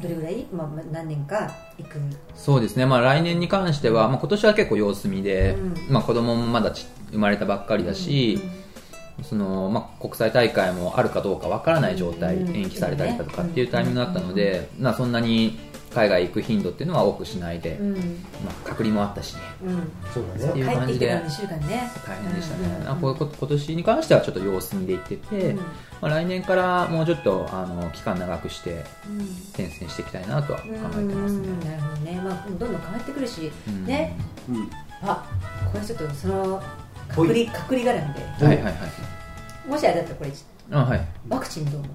[0.00, 1.98] どれぐらい、まあ、まあ何年か行く？
[2.36, 5.92] そうですね、まあ、来年に関しては、まあ、今年は結構様子見で、うん。
[5.92, 8.38] まあ、子供もまだち生まれたばっかりだし、
[9.22, 12.56] そのまあ、国際大会もあるかどうかわからない状態、うん。
[12.56, 15.58] 延期されたりだとかっていうタイミングだったので、まあ、そんなに
[15.94, 17.78] 海外行く頻度っていうのは多くしないで、
[18.44, 19.40] まあ、隔離もあったしね。
[19.62, 19.92] うん。
[20.12, 20.50] そうだね。
[20.50, 21.90] っていう感じで帰ってきてから2週間ね。
[22.06, 25.56] 大変でしたね、うんあこうこ今年に関してはちょっと様子見で行ってて、うん。
[25.56, 25.64] ま
[26.02, 29.20] あ、来年からもうちょっとあの期間長くしてうん。
[29.50, 33.86] 転戦していきたいなとは考えてますね、うんなるほどね、まあ、どんどん変わってくるし、うん。
[33.86, 34.16] ね。
[34.48, 34.70] うん。
[35.02, 35.24] あ
[35.72, 36.62] これちょっとその
[37.14, 38.44] 隔離隔離絡みで。
[38.44, 38.74] はいはいはい。
[39.68, 40.32] もしあれだったらこれ
[40.72, 41.06] あはい。
[41.28, 41.90] ワクチンどう思う？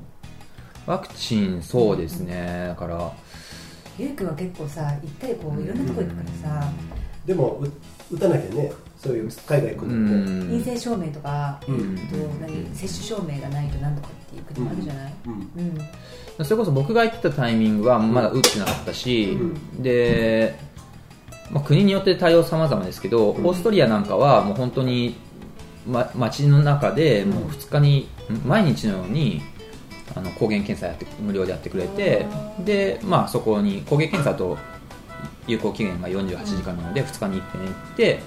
[0.87, 2.67] ワクチンそうですね。
[2.67, 3.11] だから。
[3.97, 6.71] ゆうくんは結構さ行ったりこういろんなとこ行くからさ。
[7.25, 8.71] でもう打たなきゃね。
[8.97, 10.47] そういう海外行くうのもねん。
[10.49, 11.95] 陰性証明とか、うん。
[11.95, 15.33] と何接種証明がないとなんとかっていう国もあるじゃない、うん。
[16.37, 16.45] うん。
[16.45, 19.37] それこそ僕が行ってたタイミングはまだ打ってなかったし、
[19.79, 20.59] うで、
[21.51, 23.45] まあ、国によって対応様々ですけど、うん。
[23.45, 25.15] オーストリアなんかはもう本当に、
[25.87, 28.07] ま、街の中でもう2日に、
[28.45, 29.41] 毎日のように
[30.15, 32.25] あの抗原検査やって無料でやってくれて
[32.59, 34.57] で、まあ、そこに抗原検査と
[35.47, 38.19] 有効期限が48時間なので2日に一遍行って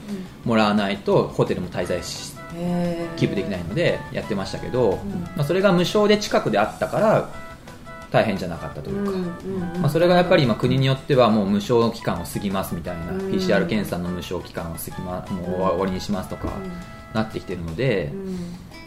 [0.44, 2.34] もらわないとホテルも滞在し
[3.16, 5.20] キープできないのでやってましたけど、ん。
[5.36, 7.30] まあ、それが無償で近くであったから
[8.12, 9.12] 大変じゃなかったというか、
[9.78, 13.18] まあ、それがやっぱり今国によってはもう無償期間を過ぎますみたいな、うん。
[13.30, 16.52] PCR 検査の無償期間を過ぎ、ま、もう終わりにしますとか
[17.14, 18.12] なってきてるので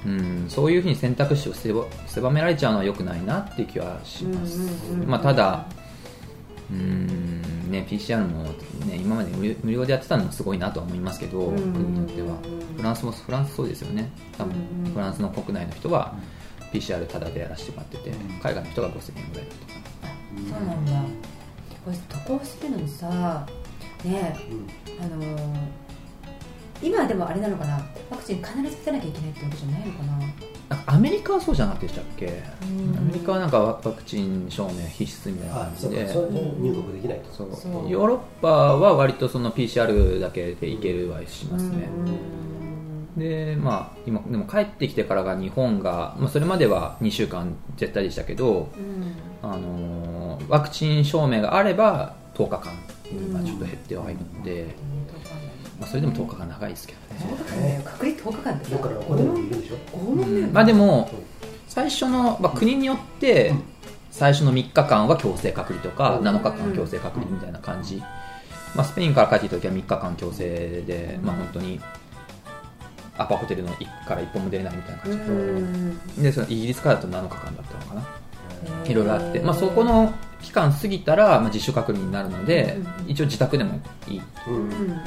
[0.06, 0.12] う、ん。
[0.12, 4.60] うん、そういうふうに選択肢を狭狭められちゃうのは良くないなっていう気はします、
[5.08, 5.66] まあ、ただ
[6.72, 8.44] うん、ね、PCR も、
[8.86, 9.32] ね、今まで
[9.64, 12.38] 無料でやってたのもすごいなとは思いますけど、うん国によっては。
[12.76, 14.12] フランスもフランスそうですよね。
[14.38, 16.16] 多分うんフランスの国内の人は
[16.80, 18.12] PCR タダでやらせてもらってて
[18.42, 20.92] 海外の人が5000円ぐらいだとかそうなんだ。
[21.86, 23.48] これ渡航するのにさ
[24.04, 25.04] ねうん。
[25.04, 25.56] あのー
[26.84, 27.76] 今でもあれなのかな？
[28.12, 30.18] ワクチン必ず打たなきゃいけないってわけじゃないのかな？
[30.18, 32.26] なんかアメリカはそうじゃなかったでしたっけ？
[32.26, 32.98] うん。
[32.98, 36.08] アメリカはなんかワクチン証明必須みたいなあ感じで。
[36.12, 36.30] そうか。
[36.32, 37.32] それで入国できないと。
[37.34, 37.56] そう。
[37.56, 37.90] そう。
[37.90, 41.88] ヨーロッパは割とその PCR だけでいけるはしますね、
[43.18, 49.16] でまあ今でも帰ってきてからが日本が、まあ、それまでは2週間絶対でしたけど、うん。
[49.44, 52.74] あのーワクチン証明があれば10日間
[53.10, 54.76] 今ちょっと減ってはいるので、
[55.80, 57.82] まあ、それでも10日間長いですけどね、10日間だよ。
[57.84, 59.98] 隔離10日間ってさどっからいるでしょ？
[59.98, 61.10] 拷問だよねまあでも
[61.68, 63.64] 最初の、まあ、国によってうん
[64.12, 66.28] 最初の3日間は強制隔離とかうん。
[66.28, 67.98] 7日間強制隔離みたいな感じ、
[68.76, 71.80] まあ、スペインから帰ってきた時は3日間強制で、まあ、本当に
[73.18, 76.24] アパホテルの1から1本も出れないみたいな感じ、うん。
[76.24, 78.26] でそのイギリスからだと7日間だったのかな。
[78.86, 83.12] いろいろあって、まあ、そこの期間過ぎたら、まあ、自主隔離になるので、うん。
[83.12, 84.20] 一応自宅でもいい。
[84.20, 84.56] っうん。
[84.56, 85.06] うんうん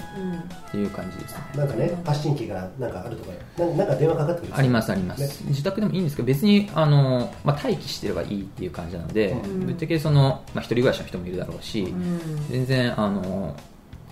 [0.71, 1.41] ていう感じですね。
[1.57, 5.47] なんかね発信機がなんかあるとかななんか電話かかってくるありますあります、ね。
[5.49, 9.67] 自宅でもいいんですけど別にあの、まあ、待機してればいいっていう感じなので、うん。
[9.67, 12.49] ぶっちゃけその、まあ、一人暮らしの人もいるだろうし、うん。
[12.51, 13.57] 全然あの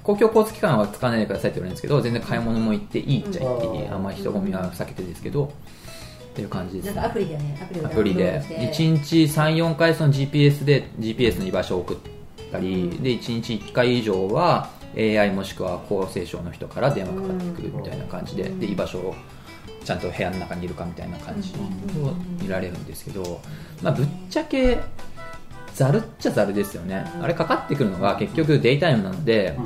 [0.06, 3.92] 公共交通機関は使わないでくださいって言われるんですけど全然買い物も行っていいっちゃ行っていい、うん。
[3.92, 5.48] あんまり人混みは避けてですけど、っ
[6.32, 6.94] ていう感じですね。
[6.94, 7.58] なんかアプリだよね。
[7.60, 8.84] アプリをアプリでダウンロードして。
[8.84, 11.96] 1日34回その GPS で GPS の居場所を送っ
[12.52, 13.02] たり、うん。
[13.02, 18.60] で1日1回以上は AI もしくは厚生省の人から電話かかってくるみたいな感じで,、うん。
[18.60, 19.14] で居場所を
[19.84, 23.40] ちゃんと部屋の中にいるかみたいな感じを見られるんですけど、
[23.82, 24.78] まあ、ぶっちゃけ
[25.76, 29.58] ざるっちゃざるですよね、あれかかってくるのが結局デイタイムなので、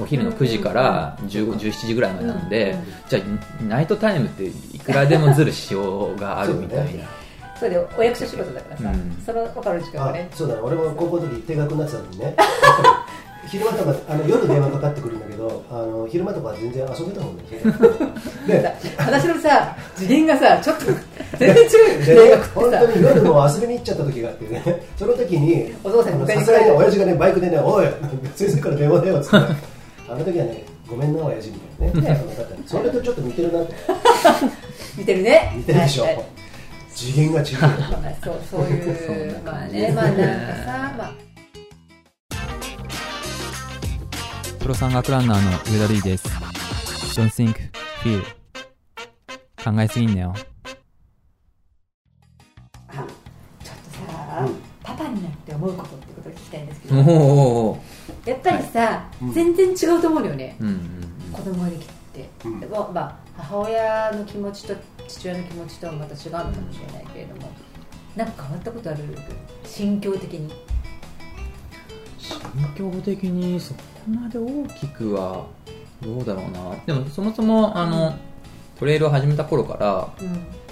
[0.00, 2.76] お昼の9時から15 17時ぐらいまでなので、
[3.08, 7.04] じゃあナイトタイムっていくらでもずるしようがあるみたいな。
[7.56, 9.22] それでお役所仕事だからさ、うん。
[9.24, 10.28] その分かる時間あがね。
[10.34, 10.56] そうだ。
[10.56, 12.34] ね俺も高校の時定額になってたのにね
[13.46, 17.42] 昼間とかあの夜電話かかってくるんだけどあの昼間とか全然遊べたもんね。
[18.46, 20.86] で私のさ次元がさちょっと
[21.38, 24.82] 全然違うよで大学本当に夜も遊びに行っちゃった時があってね。
[24.96, 27.86] その時にお父さんさすがに親父がねバイクでね「おい
[28.34, 29.36] 先生から電話だよ」っつって。
[30.08, 31.50] あの時はね「ごめんな親父」
[31.80, 32.24] みたいなね。
[32.66, 33.74] それとちょっと似てるなって。
[34.96, 35.52] 見てるね。
[35.56, 36.04] 似てるでしょ。
[36.04, 36.24] はいはい。
[36.94, 40.22] 次元が違う まあそうそういうまあねまあなんか
[40.64, 41.31] さまあ
[44.62, 45.56] プロ山岳ランナーの上
[45.88, 46.28] 田瑠衣です。
[47.20, 47.56] Don't think,
[48.04, 48.22] feel.
[49.62, 50.34] 考えすぎんなよ。
[52.86, 53.10] あちょっと
[54.30, 60.36] さ、うんパパになって思うことってことを聞きたいんですけど、おーやっぱりさ、うん全然違うと思うのよ。
[60.36, 60.78] ね、うんうん。
[61.32, 62.60] 子供ができて、うん。
[62.60, 64.76] でもまあ母親の気持ちと
[65.08, 67.50] 父親の気持ちとはまた違うのかもしれないけれども。
[68.14, 69.02] なんか変わったことある？
[69.64, 70.52] 心境的に。
[72.16, 72.40] 心
[72.76, 75.46] 境的にそこまで大きくは
[76.00, 76.76] どうだろうな。
[76.86, 78.14] でもそもそもあの、
[78.78, 80.62] トレイルを始めた頃からうん。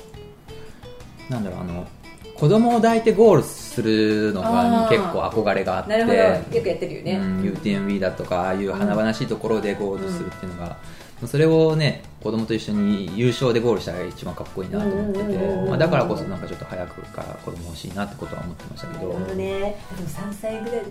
[1.30, 1.86] なんだろうあの
[2.34, 10.78] 子供を抱いてゴールするのが結構憧れがあってよくやってるよね、うん、UTMB だとかああいう華々しいところでゴールするっていうのが、
[11.26, 20.82] それをね子供と一緒に優勝でゴールしたら一番かっこいいなと思ってて、まあ、だからこそなんかちょっと早くから子供欲しいなってことは思ってましたけど、なるほどねでも3歳ぐらいで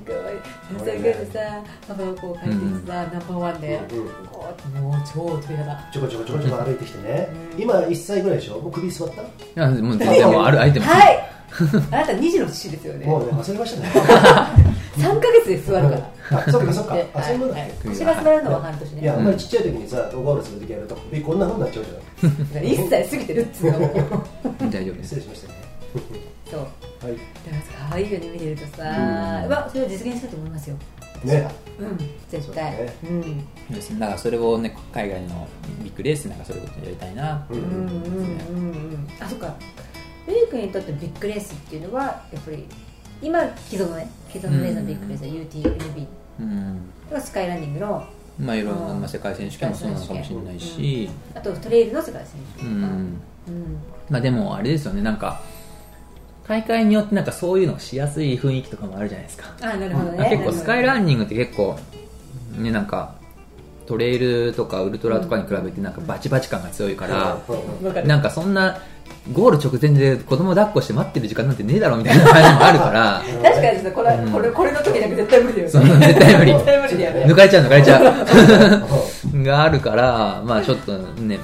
[0.74, 1.40] 3歳ぐらいでさ
[1.88, 4.10] パパがこう帰ってきてさ、ナンバーワンで、うんうん。
[4.28, 7.30] こうもう超鳥肌ちょこちょこちょこちょこ歩いてきてね。
[7.56, 7.62] うん。
[7.62, 8.60] 今1歳ぐらいでしょ？
[8.60, 9.22] もう首座った？
[9.22, 10.86] いやもう全然もうある相手も。
[10.86, 11.39] はい
[11.92, 13.06] あなた2児の父ですよね。
[13.06, 13.90] もうね忘れましたね。
[14.98, 16.40] 3ヶ月で座るから。
[16.46, 16.94] あそっかそっか。
[16.96, 17.56] であそういうもんだ。
[17.56, 19.02] っ腰が座るのは半年ね。
[19.02, 21.86] いやあんまりちっちゃい時にさゴールする時やると首こんなふうになっちゃう
[22.22, 22.64] じゃん。
[22.64, 23.88] 1歳過ぎてるっつうのも
[24.70, 25.10] 大丈夫です。
[25.10, 25.54] 失礼しましたね。
[26.52, 26.60] そう。
[26.60, 26.68] はい。
[27.08, 27.20] でも
[27.90, 29.50] 可愛いよね見てるとさ、うん。
[29.50, 30.76] わそれは実現すると思いますよ。
[31.24, 31.48] ね。
[31.80, 31.98] うん。
[32.30, 32.44] 絶対。
[32.46, 32.94] そうだね。
[33.04, 33.76] うん。
[33.76, 35.48] ですだからそれをね海外の
[35.84, 39.08] ビッグレースなんかそういうことやりたいなううんんうんうんうん。
[39.20, 39.56] あそっか
[40.30, 42.66] ルイ君にとってビッグレースっていうのはやっぱり
[43.22, 46.08] 今既存のね既存のレースのビッグレースは UTMB
[46.40, 46.92] うん。
[47.12, 48.08] はスカイランニングの
[48.40, 52.94] まあいろんな、世界選手権もそうなのかもしれないし、あとトレイルの世界選手うん権とか。
[52.94, 53.78] うん。
[54.10, 55.02] まあでもあれですよね。
[55.02, 55.42] なんか
[56.48, 59.54] 大会によってなんかそういうのがしやすい雰囲気とかもあるじゃないですか。
[59.62, 60.30] あなるほどね。
[60.30, 61.78] 結構スカイランニニングって結構
[62.58, 63.16] ねなんか
[63.86, 67.40] トレイルとかウルトラとかに比べてなんかバチバチ感が強いから、
[68.04, 68.80] なんかそんな
[69.34, 73.22] ゴール直前で子供抱っこして待ってる時間なんてねえだろみたいな感じもあるから。
[73.44, 74.32] 確かにさこれ,、うん。
[74.32, 76.08] これこれの時なんか絶対無理だよね。
[76.08, 76.54] 絶対無理。
[76.54, 77.26] 絶対無理だよね。
[77.26, 78.02] 抜かれちゃう抜かれちゃ
[79.34, 79.44] う。
[79.44, 81.40] があるからまあちょっとね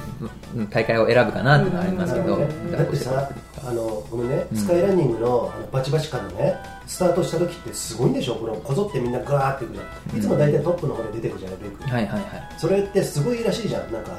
[0.70, 2.72] 大会を選ぶかなってのはありますけど、うん。
[2.72, 3.30] だってさ
[3.66, 4.46] あのごめんね。
[4.52, 4.58] うん。
[4.58, 8.34] スカイランニングのあのバチバチ感のねスタートした時ってすごいんでしょ？
[8.34, 10.18] このこぞってみんなガーっていくじゃん。
[10.18, 12.22] いつも大体トップの方で出てくじゃないベックはいはいはい。
[12.58, 13.92] それってすごいらしいじゃん。
[13.92, 14.10] なんか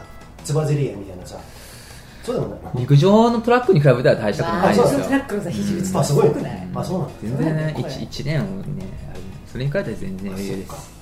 [0.43, 1.36] つばぜり合いみたいなさ
[2.28, 4.88] そうでもない陸上のトラックに比べたら大したことあないですよ。
[4.88, 6.68] そのトラックのさ肘打つあすごいくない？
[6.76, 7.13] あそうなんだ。
[7.22, 7.88] 全然ねこれ。
[7.88, 9.20] 1, 年をねある。
[9.46, 10.98] それに比べたら全然余裕です。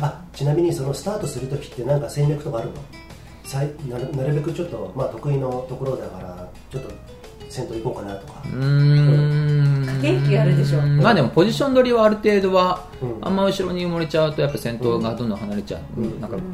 [0.00, 2.74] あちなみにそのスタートする時ってなんか戦略とかあるの？
[3.42, 6.90] さいなるなるべくちょっと、まあ、得意のところだからちょっと
[7.48, 8.40] 先頭行こうかなとか。
[8.44, 9.86] うーん。
[9.86, 10.80] 駆け引きあるでしょ。
[10.82, 13.18] まあでもポジション取りはある程度は、うん。
[13.22, 16.20] あんま後ろに埋もれちゃうとやっぱ先頭がどんどん離れちゃう、うん。
[16.20, 16.44] なんかうん。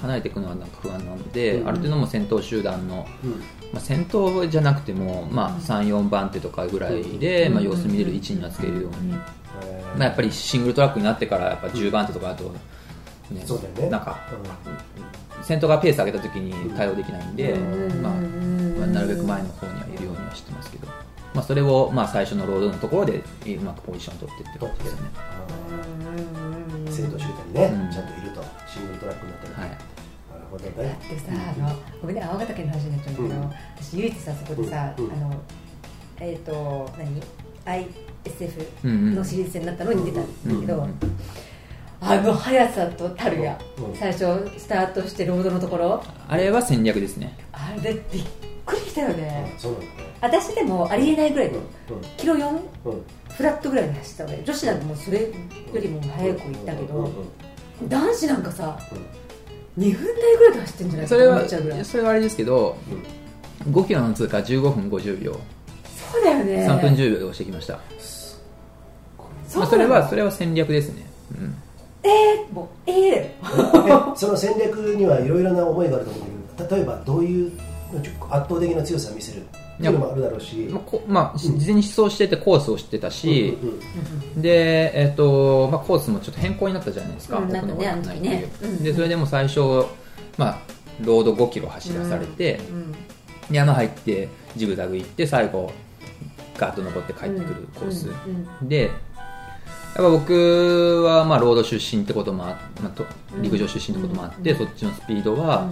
[0.00, 1.68] 離れていくのはなんか不安なので、うん。
[1.68, 9.14] ある程度もう先頭集団の、うんまあ、先頭じゃなくても、まあ、34番手とかぐらいで、まあ、様子見れる位置にはつけるように、
[9.62, 12.60] えーまあ、やっぱりシングルトラックになってからやっぱ10番手とかだと、ね
[13.44, 13.90] そうだよね。
[13.90, 14.18] なんか
[15.42, 18.02] 先頭がペース上げた時に対応できないんで、うん。
[18.02, 20.86] まあまあなるべく前の方にはいるようにはしてますけど、
[21.34, 25.10] まあ、それをまあ最初のロードのところでうまくポジションを取ってってことですよね。
[26.88, 27.10] 集団
[27.48, 27.92] にね、うん。
[27.92, 28.42] ちゃんといると。
[28.66, 29.95] シングルトラックになってる、はい
[30.50, 32.16] ほどだねってさあのごめん。
[32.16, 33.52] ね青ヶ岳の話になっちゃうんだけど、うん。
[33.76, 35.40] 私唯一さそこでさ、うんあの
[36.20, 37.22] えっ、と何
[37.66, 40.94] ？ISF のシリーズ戦になったのに出たんだけど、うんうん
[41.98, 44.24] あの速さとたるや、うん最初
[44.58, 46.04] スタートしてロードのところ。
[46.28, 47.36] あれは戦略ですね。
[47.52, 48.24] あれびっ
[48.66, 49.92] くりしたよね、そうなんだね。
[50.20, 51.60] 私でもありえないぐらいで、う
[52.18, 52.62] キロ4んうん。
[53.30, 55.26] フラットぐらいで走ったわけ女子なんてもうそれよ
[55.74, 57.10] りも速く行ったけど、
[57.88, 59.25] 男子なんかさうん
[59.78, 61.48] 2分台ぐらいで走ってんじゃないそれは
[61.84, 62.76] それはあれですけど、
[63.70, 65.38] 5キロの通過15分50秒、
[66.12, 66.66] そうだよね。
[66.68, 67.78] 3分10秒で押してきました。
[69.48, 71.06] そうまあ、それはそれは戦略ですね。
[71.38, 71.54] うん。
[72.02, 77.52] えー、もうえー、えその戦略にはいろいろな思いがあると思うんだけど例えばどういう
[78.30, 79.42] 圧倒的な強さを見せる？
[79.76, 80.68] っていうのもあるだろうし。
[80.70, 87.48] まあこまあ、事前に思想しててコースを知ってたし、うんうんで、えっとまあ、コースもちょっと変更になったじゃないですか、うん。
[87.48, 88.50] 僕のあの時ね。
[88.62, 89.60] うんでそれでも最初、
[90.38, 90.58] まあ、
[91.00, 92.94] ロード5キロ走らされて、うん
[93.48, 95.70] 山入ってジグザグ行って最後
[96.58, 98.90] ガーッと登って帰ってくるコース、うんで
[99.96, 103.06] やっぱ僕はまあロード出身ってこともあ、まあ、と
[103.40, 104.58] 陸上出身ってこともあって、うん。
[104.58, 105.70] そっちのスピードは、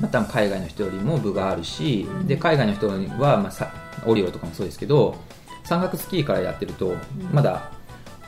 [0.00, 3.72] まあ、多分海外の人よりも分があるし、で海外の人は、まあ、さ
[4.06, 5.16] オリオとかもそうですけど
[5.64, 6.94] 山岳スキーからやってると、
[7.32, 7.70] まだ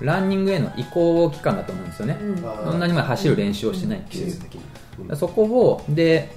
[0.00, 2.18] ランニングへの移行期間だと思うんですよね、
[2.64, 6.30] そんなにまあ走る練習をしてないっていう、そこをで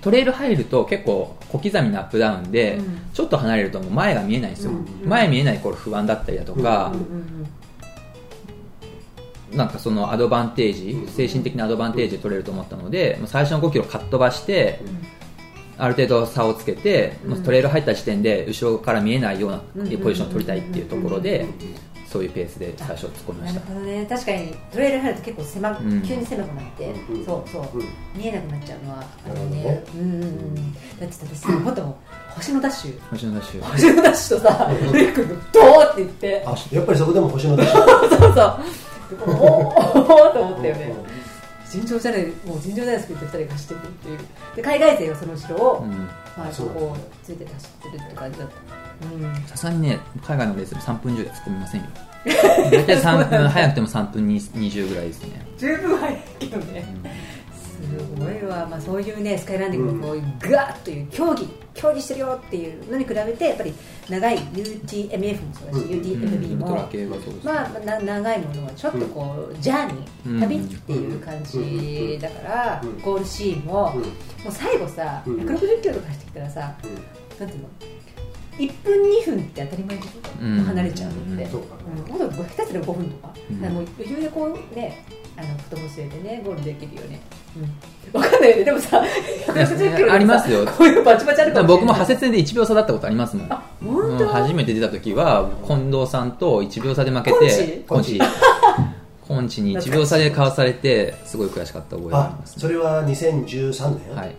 [0.00, 2.98] トレイル入ると結構小刻みなアップダウンで、うん。
[3.12, 5.08] ちょっと離れるともう前が見えないんですよ、うん。
[5.08, 7.00] 前見えない頃不安だったりだとか、うん。
[7.00, 7.46] うん
[9.52, 14.80] なんかそのアドバンテージ精神的なアドバンテージ取れると思ったので最初の5キロかっ飛ばして、
[15.78, 19.58] ある程度差をつけて、もうトレイル入った時点で後ろから見えないような
[19.98, 21.46] ポジションを取りたいっていうところで、
[22.08, 24.06] そういうペースで最初突っ込みまなるしたほどね。
[24.08, 26.02] 確かにトレイル入ると結構狭く、うん。
[26.02, 27.24] 急に狭くなって、うん。
[27.24, 27.86] そうそう、うん。
[28.16, 30.74] 見えなくなっちゃうのはあるねなるうんうんうん。
[30.74, 31.94] だってさ私もっともう
[32.34, 33.00] 星のダッシュ。
[33.10, 33.62] 星のダッシュ。
[33.62, 36.44] 星のダッシュとさ レイ君のドーって言って。
[36.46, 38.60] あやっぱりそこでも星の出し そうそう
[39.26, 40.94] おおーと思ったよね。
[41.68, 44.18] 尋常じゃないもう尋常じゃないスピードで2人が走ってくるっていう。
[44.56, 45.90] で海外勢はその後ろを、うん。
[45.90, 48.54] まあ、こうついて走ってるって感じだった。
[49.06, 49.34] うん。
[49.46, 51.86] さすがにね海外のレースで3分10で突っ込みませんよ。
[52.70, 56.84] 大体3分早くても3分20ぐらいですね、十分早いけどね、
[57.52, 63.72] すごいわ、まあ、そういうねスカイランディングのこういうガーッという競技競技してるよっていうのに比べてやっぱり
[64.08, 66.88] 長い UTMF もそうだし、うん UTMB も、
[67.44, 74.02] まあ、な長いものはちょっとこう、ジャーニうんー旅っていう感じだから、うんゴールシーンも、うん。
[74.02, 74.08] も
[74.48, 75.34] う最後さ、うん。
[75.40, 76.60] 160キロとか走ってきたらさ、
[77.40, 77.48] なん。
[77.48, 77.68] ていうの
[78.58, 80.64] 1分2分って当たり前じゃん、うん。
[80.64, 83.62] 離れちゃうのって、そうかうん、もっと下手すれば5分とか,、うん。
[83.62, 85.04] だからもう余裕でこうね
[85.36, 87.20] あの太も据えてねゴールできるよね、
[87.56, 87.60] う
[88.18, 88.64] ん、分かんないよね。
[88.64, 89.02] でもさ
[89.46, 90.66] 160キロありますよ。
[90.66, 91.76] こういうバチバチあるかもしれない。
[91.76, 93.52] 僕も派切で1秒差だったことありますもん。
[93.52, 94.30] あ本当、うん。
[94.30, 98.18] 初めて出た時は近藤さんと1秒差で負けてコンチ？
[99.26, 99.60] コンチ。
[99.60, 104.16] に1秒差でかわされてすごい悔しかった覚えがありあます、それは2013年？
[104.16, 104.34] はい、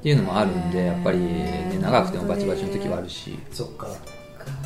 [0.00, 3.86] っえていうのもあるんでやっぱり、ね、長くてもバチバチの時はあるし、ーそっか。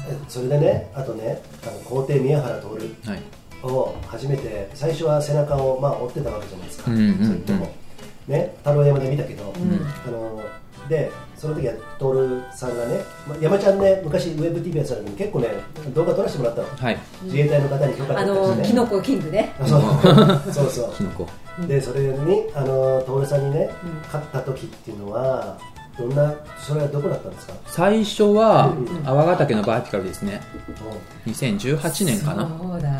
[0.08, 2.66] えそれでねあとねあの皇帝宮原徹
[3.10, 3.22] はい、
[3.64, 7.26] を初めて最初は背中をまあ追ってたわけじゃないですか、うんうんうん。
[7.26, 7.74] それとも。
[8.28, 9.50] ね太郎山で見たけど、ん。
[10.06, 10.40] あの
[10.88, 11.74] でその時は
[12.52, 15.48] 徹さんがね、まあ、山ちゃんね昔ウェブ TV やってた時に結構ね
[15.94, 16.68] 動画撮らせてもらったの。
[16.76, 18.80] はい、自衛隊の方に許可あ取ったりしてね。
[18.80, 19.54] のキノコキングね。
[19.66, 19.80] そう。
[20.52, 20.92] そうそう。
[20.96, 21.28] キノコ。
[21.66, 25.56] でそれにあの徹さんにね、うん勝った時っていうのは
[25.98, 29.08] どんなそれはどこだったんですか、最初はうんうん。
[29.08, 30.40] 泡ヶ岳のバーティカルですね。
[31.26, 32.48] 2018年かな。
[32.60, 32.90] そうだ。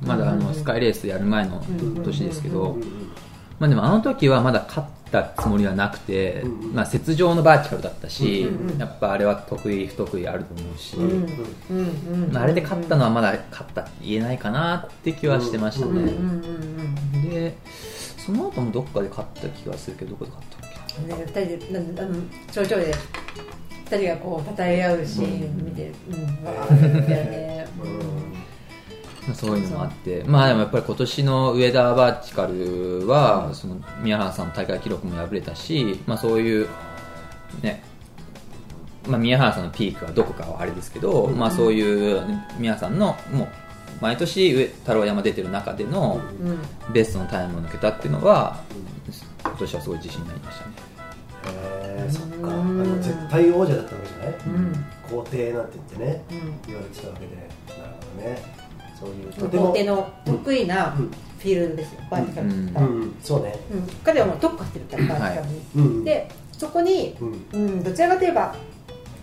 [0.00, 0.40] まだあうん。
[0.40, 2.60] のスカイレースやる前のうん年ですけど。
[2.62, 3.12] うんうん
[3.58, 5.01] まあでもあの時はまだ勝った
[5.38, 6.74] つもりはなくてうんうん。
[6.74, 11.26] まあ雪上のバーティカルだったしうんうんやっぱあれは得意不得意あると思うしうんうん
[11.70, 11.74] う
[12.20, 15.92] んうんまああれで勝ったのはまだ勝ったって言えないかなって気はしてましたね。
[15.92, 17.56] うんうんうんで
[18.18, 21.02] その後もどっかで勝った気がするけどどこで勝ったっけ？
[21.02, 22.14] うんね二人でなあの
[22.50, 22.94] ちょいちょいで
[23.90, 26.44] 二人がこう称え合うシーン見てうん。
[26.44, 27.90] わーってねうん。
[27.90, 27.98] まあ
[29.34, 36.68] そういうのもあって、まあでもやっぱり今年の上田バーティカルは、その宮原さんの大会記録も破れたし、まあそういう、
[37.62, 37.84] ね、
[39.06, 42.20] まあ宮原さんのピークはどこかはあれですけど、まあそういう
[42.58, 43.48] 宮原さんの、もう、
[44.00, 46.50] 毎年上太郎山出てる中でのう
[46.90, 46.92] ん。
[46.92, 48.60] ベストのタイムを抜けたっていうのは、
[49.44, 50.72] 今年はすごい自信になりましたね。
[51.44, 52.50] えーそっか。
[52.50, 52.78] あうん。
[52.78, 54.84] の絶対王者だったわけじゃない、うん。
[55.08, 56.60] 皇帝なんて言ってねうん。
[56.66, 57.36] 言われてたわけで。
[57.80, 58.61] なるほどね
[59.02, 61.10] そういうとて皇も帝の得意なうん。
[61.42, 62.00] フィールドですよ。
[62.08, 62.46] バーティカル。
[62.46, 62.52] うん。
[62.52, 63.02] うん。
[63.02, 63.58] うんそうね。
[63.72, 63.82] うん。
[64.04, 65.48] 彼はもう特化してるからバーティカ
[65.82, 66.04] ルに。
[66.04, 67.46] でそこにうん。
[67.52, 68.54] うんどちらかといえば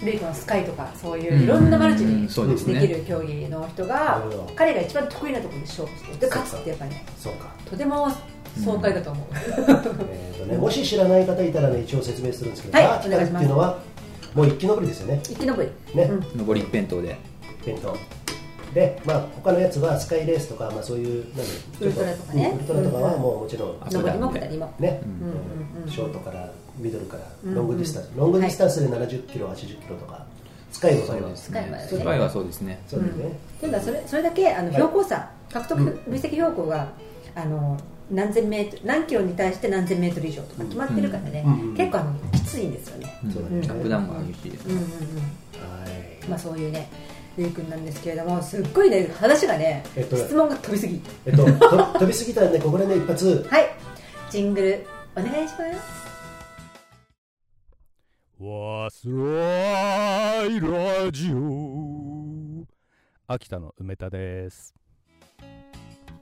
[0.04, 2.24] レイ君はスカイとかそういういろんなマルチうん。
[2.24, 4.24] にそうできる競技の人なが
[4.56, 7.06] 彼が一番得意なところで勝負してで勝つってやっぱりね。
[7.18, 7.50] そうか。
[7.70, 8.08] とても
[8.64, 9.26] 爽快だと思う、
[10.10, 13.80] えーとね、もし知らない方いたらね一応説明するんですけど、はいバーティカルっていうのは
[14.36, 15.22] もう一気登りですよね。
[15.24, 16.04] 一気登りね、
[16.36, 16.48] うん。
[16.48, 17.18] 上り一辺倒で。
[17.66, 17.96] 弁当
[18.74, 22.54] でまあ他のやつはスカイレースとか、まあ、そういう何ウルトラとかね。
[22.56, 24.74] ウルトラとかはもうもちろん、あ上りも下りも。
[24.80, 25.92] ね、うんうんうんうん。
[25.92, 30.26] ショートからミドルからうんロングディスタンス、ロングディスタンスで70キロ、80キロとか
[30.72, 31.88] スカイの場合はスカイはね。
[31.90, 32.82] スカイはそうですね。
[32.88, 34.74] そうですね、というのはそれそれだけあのはい。
[34.74, 36.00] 標高差、獲得うん。
[36.12, 36.88] 累積標高が
[37.36, 37.78] あの
[38.12, 44.86] 何千メートル何キロに対して何千メートル以上とか決まってるからね、うんうん結構あのきついんですよね、うんそうだねアップダウンが激しいですうんうんうん。
[44.86, 44.92] は
[46.26, 46.28] い。
[46.30, 46.90] まあ、そういうね
[47.40, 51.02] レイ君なんですけれどもすっごいね話がね、えっとね質問が飛びすぎ。
[51.26, 51.52] えっと、と
[52.00, 53.46] 飛びすぎたんでここでね一発。
[53.50, 53.66] はい
[54.30, 54.86] ジングル
[55.16, 56.10] お願いします。
[58.44, 62.66] わすらいラジオ。
[63.28, 64.76] 秋田の梅田です。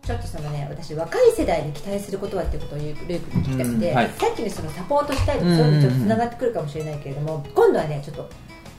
[0.03, 4.09] ちょっとそのね私若い世代に期待することはっていうことをレイ君に聞きたくて、うんはい。
[4.17, 8.29] さっきのそのサポートしたいとかそういうのちょっとつながってくるかもしれないけれども、今度はねちょっと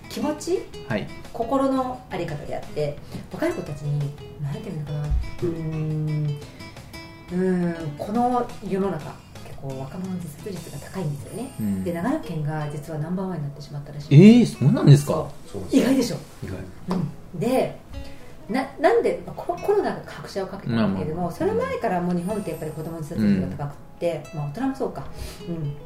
[0.08, 0.60] 気持ち？
[0.88, 1.06] はい。
[1.32, 2.96] 心のあり方であって
[3.32, 4.98] 若い子たちに何ていうのかな？
[5.02, 6.38] うーん。
[7.30, 7.96] うーん。
[7.98, 11.84] この世の中結構若者の自殺率が高いんですよね、うん。
[11.84, 15.28] で長野県が実はナンバーワンになってしまったらしいえー、そうなんですか？
[15.46, 16.56] そう意外でしょ、意外。
[16.90, 17.00] う
[17.36, 17.78] ん、で
[18.48, 25.06] ななんでまあコロコロナが拍車をかけたんだけれども、その前からもう日本ってやっぱり子供の自殺率が高くて、まあ、大人もそうか、
[25.48, 25.76] うん、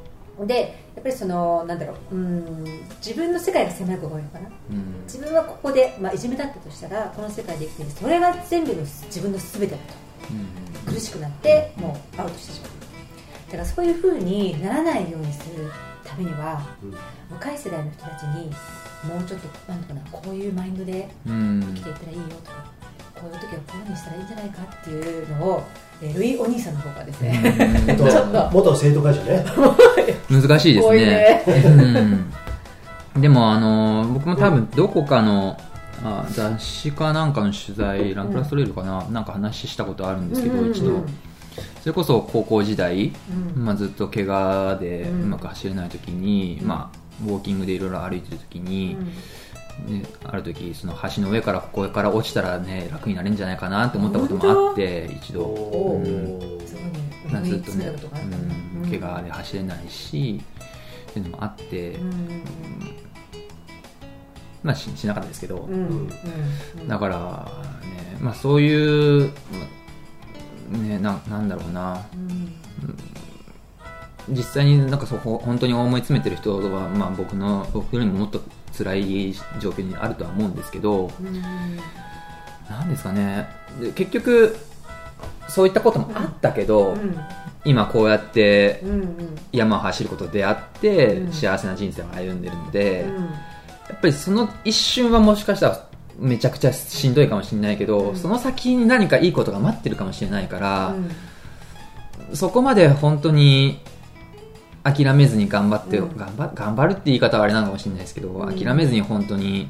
[0.47, 2.65] でやっぱりそのなんだろううん
[3.05, 4.49] 自分の世界が狭い子が多いのかな。
[4.71, 5.03] うん。
[5.05, 9.95] 自分はここで、まあ、いじめだったとしたらこの世界で生きているそれが全部の自分の全てだと。
[10.87, 12.71] 苦しくなってもうアウトしてしまう。
[13.47, 15.71] だからそういうふうにならないようにする
[16.05, 16.95] ためにはうん。
[17.31, 18.47] 若い世代の人たちに
[19.05, 21.61] もうちょっとなんとかなこういうマインドでうん。
[21.75, 22.65] 生きていったらいいよとか
[23.23, 25.63] こういう時はこういうふうにしたらいいんじゃないかっていうのを、
[26.03, 28.51] えールイお兄さんの方がですね、元ちょっと。
[28.53, 29.45] 元生徒会長ね。
[30.49, 30.97] 難しいですね。
[30.97, 31.45] ね。
[33.15, 33.23] うん。
[33.23, 35.57] でもあの僕も多分どこかの
[36.03, 40.73] あ雑誌かなんかの取材ランクラストレールかな、なんか話したことあるんですけど、うんうんうん。
[40.73, 41.05] 一度。
[41.81, 43.13] それこそ高校時代、
[43.57, 43.65] うん。
[43.65, 45.23] まあ、ずっと怪我でうん。
[45.23, 48.97] うまく走れない時に、まあ、ウォーキングでいろいろ歩いてる時に、
[49.87, 57.45] ね、ある時その橋の上からここから落ちたらね楽になれるんじゃないかなって思ったこともあって一度、おうん。
[57.45, 57.93] ずっとね
[58.83, 58.91] うん。
[58.91, 60.41] 怪我で走れないし
[61.11, 62.11] っていうのもあって、うん。
[64.63, 65.69] まあししなかったですけど、
[66.87, 67.17] だから
[67.83, 69.33] ね、まあ、そういう、
[70.71, 72.05] まね、ななんだろうな。
[72.15, 72.53] うん。
[74.29, 78.41] 実際になんかそうほ本当に思い詰めてる人は、まあ、僕の僕よりももっと
[78.77, 81.43] 辛い状況にあるとは思うんですけどうん。
[82.69, 83.49] なんですかね。
[83.81, 84.57] で結局
[85.49, 87.17] そういったこともあったけど、うん。
[87.65, 88.83] 今こうやって
[89.53, 91.33] 山を走ることであって、うん。
[91.33, 93.25] 幸せな人生を歩んでるので、うん。
[93.25, 93.31] や
[93.95, 98.17] っぱりその一瞬はもしかしたらめちゃくちゃしんどいかもしれないけど、うん。
[98.17, 100.95] その先に何かいいことが待ってるかもしれないから
[102.31, 102.37] う、ん。
[102.37, 103.81] そこまで本当に
[104.85, 106.17] 諦めずに頑張って、うん。
[106.17, 108.55] 頑張頑張るって言い方はあれなのかもしれないですけど、うん。
[108.55, 109.69] 諦めずに本当に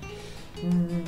[0.62, 1.04] うん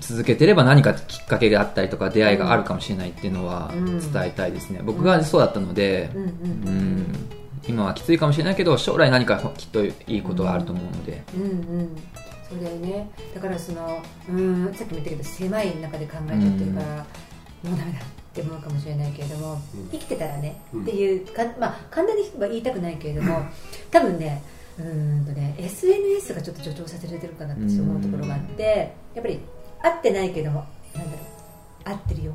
[0.00, 4.12] 続けてれば何かきっかけがあったりとか出会いがあるかもしれないっていうのはうん。
[4.12, 6.30] 伝えたいですね、僕がそうだったので、うんうんう
[6.70, 7.28] ん
[7.68, 11.46] 今はきついかもしれないけど将来何かきっといいことがあると思うので、うんう
[11.82, 11.96] ん。
[12.50, 18.00] そうだよねだからそのうんさっきも言ったけど狭い中で考えちゃってるから、もうダメだ
[18.32, 19.88] って思うかもしれないけれども、うん。
[19.90, 20.82] 生きてたらね、うん。
[20.82, 23.42] っていうか、まあ、簡単には言いたくないけれども
[23.90, 24.42] 多分ね
[24.80, 29.40] んとね SNS がちょっと助長させられてるかなって思うところがあってやっぱり
[29.82, 30.64] 合ってないけども
[30.94, 32.34] なんだろう合ってるよう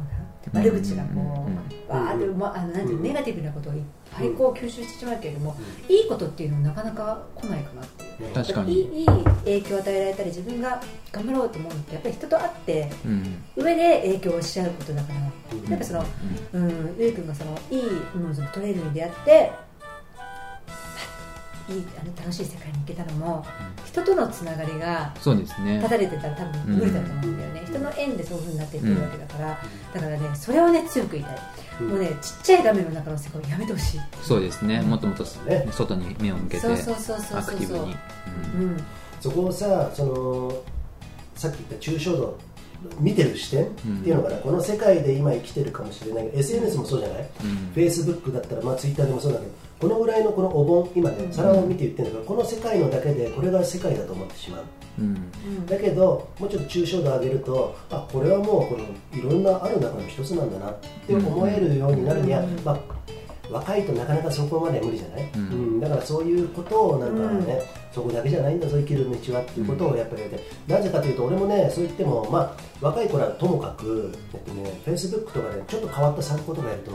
[0.54, 1.10] な悪口がこ
[1.48, 1.58] う、うん
[1.90, 3.82] わーっなんてネガティブなことをいっ
[4.18, 5.56] ぱいこう吸収してしまうけれども、
[5.88, 8.34] いいことっていうのはなかなか来ないかなっていう。
[8.34, 8.74] 確かに。
[8.74, 13.44] いいいい影響を与えられたり自分が頑張ろうと思うのってやっぱり人と会ってうん。
[13.56, 15.20] 上で影響をし合うことだから
[15.54, 15.70] うん。
[15.70, 16.06] やっぱその
[16.54, 16.96] うん。
[17.00, 17.82] ゆい君がそのいい、
[18.16, 19.67] うん、そのトレイルに出会って
[21.70, 23.46] いいあの楽しい世界に行けたのも
[23.86, 25.80] 人とのつながりがそうですね。
[25.80, 29.60] 断たれてたら多分無理だと思うんだよね、人の縁でそういうふうになっていってるわけだから、
[29.94, 31.38] だからねそれをね強く言いたい、
[31.82, 31.88] うん。
[31.90, 34.00] もうねちっちゃい画面の中の世界をやめてほしい。
[34.24, 34.82] そうですね。
[34.82, 35.68] もっともっとね。
[35.72, 37.96] 外に目を向けてそうそうそうそうアクティブに。
[38.56, 38.84] うん。
[39.20, 40.64] そこをさその
[41.36, 42.38] さっき言った抽象度
[43.00, 46.26] 見てる視点っていうのかな、この世界で今生きてるかもしれない。
[46.26, 47.50] けど SNS もそうじゃない、うん。
[47.74, 54.64] フェイスブックだったら、まあ、ツイッターでもそうだけどこのぐらいのこのお盆今ね皿を見て言ってるんだけど、この世界のだけでこれが世界だと思ってしまう。
[55.00, 55.06] うん。
[55.06, 55.66] うん。
[55.66, 62.60] だけどもうちょっと抽象度を上げるとあこれはもうこのいろんなある中の一つなんだなって思えるようになるには、うん。
[62.64, 62.80] まあ、
[63.52, 65.78] 若いとなかなかそこまで無理じゃない、ううん。
[65.78, 67.62] んだからそういうことをなんかね、
[67.98, 76.92] そこだけじゃないんだぞ生きる道はっていうことをやっぱりやって、なぜかというと俺もねそう言っても、まあ、若い頃はともかく、えっとね、フェイスブックとかでちょっと変わった参考とかやると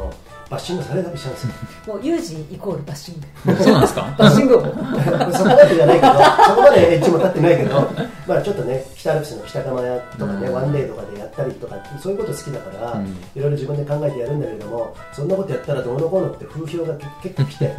[0.49, 1.53] バッシングされたりしたんですよ。
[1.95, 3.15] もう友人イコールバッシン
[3.47, 3.57] グ。
[3.63, 4.03] そうなんですか？
[4.17, 4.61] バッシングを。
[4.63, 4.75] そこ
[5.49, 7.81] までじゃないけど、そこまでエッジも立ってないけど、
[8.29, 10.55] まあちょっとね、北アルプスの北釜屋とかね、うん。
[10.55, 13.07] ワンデーとかでやったりとか、そういうこと好きだから、うん。
[13.07, 17.75] いろいろ自分で考えてやるんだけれども、そんなことやったらどうのこうのって風評が結構来て、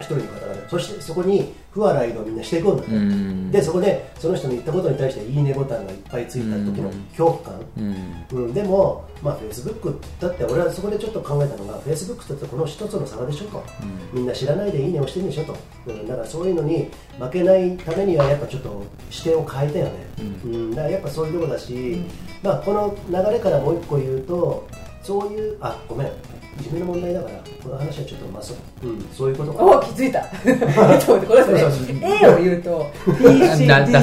[0.00, 2.82] 一人の方がね、そしてそこに不笑いをみんなしていくんだ。
[2.86, 3.50] ん。
[3.50, 7.60] で、そこでその人の言ったことに対していいねボタンがいっぱいついた時の恐怖感。
[7.78, 7.94] うん。
[8.32, 13.64] うん、でも、まあ、フェイスブックだって俺はそこでちょっと考えたのがフェイスブックってこの一つの差がでしょと、
[14.12, 16.88] みんな知らないでいいねをしてるんでしょと、うん、だからそういうのに
[17.18, 20.70] 負けないためにはやっぱちょっと視点を変えたよね、うん。
[20.70, 22.02] だからやっぱそういうとこだし、
[22.42, 24.68] まあ、この流れからもう一個言うと
[25.04, 26.08] そういうあごめん。
[26.08, 29.64] いじめの問題だからこの話はちょっとまあそう,、うん、そういうことか。
[29.64, 30.20] お気づいた。
[30.20, 34.02] ちょっと待ってこれそうそうですね A を言うと BCD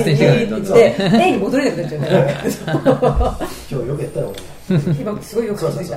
[0.60, 2.38] って A に戻れなくなっちゃうね。
[3.72, 4.36] 今日よくやったら俺。
[4.72, 5.90] 今すごいよく気づい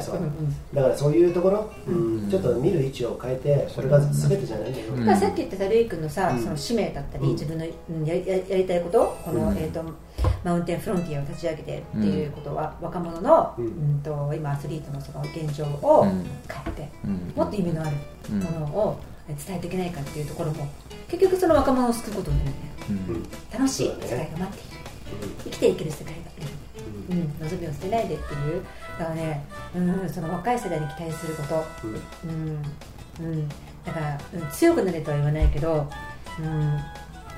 [0.74, 5.00] だからそういうところ、うん、ちょっと見る位置を変えてこれが全てじゃないんだよ、うん。
[5.00, 7.32] だからさっき言ってたレイ君のさ、使命だったり、うん。
[7.32, 9.16] 自分のうんやりややりたいこと？
[9.24, 9.56] この、うん。
[9.56, 9.82] えーと
[10.44, 16.24] マウンテンフロンティアを立ち上げてっていうことは、若者の、ううんんと今アスリートのその現状をうん。
[16.48, 17.32] 変えて、うん。
[17.34, 17.96] もっと意味のある
[18.30, 18.40] うん。
[18.40, 20.66] ものを伝えていけないかっていうところも
[21.08, 22.56] 結局その若者を救うことになるね。
[22.90, 23.26] うん。
[23.50, 24.84] 楽しい世界が待っている。
[25.44, 26.48] 生きていける世界がいる、
[27.10, 28.62] うん、望みを捨てないでっていう。
[28.98, 29.44] だからね、
[29.74, 31.64] うん、その若い世代に期待すること、
[32.24, 32.62] うん。
[33.20, 33.48] うん、
[33.84, 35.88] だから、うん、強くなれとは言わないけど、
[36.40, 36.80] うん、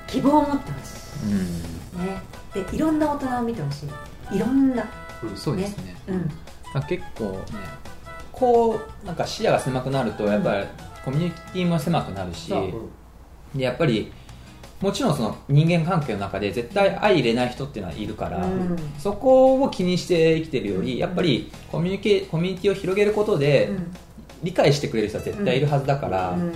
[0.07, 2.03] 希望を持ってほしうん。
[2.03, 3.87] い、ね、でいろんな大人を見てほし
[4.33, 4.37] い。
[4.37, 4.85] いろんな、
[5.35, 5.97] そうですね。
[6.09, 6.31] うん。
[6.75, 7.41] あ結構ね
[8.33, 10.65] こうなんか視野が狭くなるとやっぱり
[11.05, 12.57] コミュニティも狭くなるし、う。
[12.57, 14.13] んでやっぱり
[14.81, 18.77] もちろんその人間関係の中で絶対相入れない人っていうのはいるから、うん。
[18.99, 23.95] そこを気にして生きてるよりやっぱりコミュニケコミュニティを広げることでうん。
[24.43, 26.53] 理解してくれる人は絶対いるはずだから、うん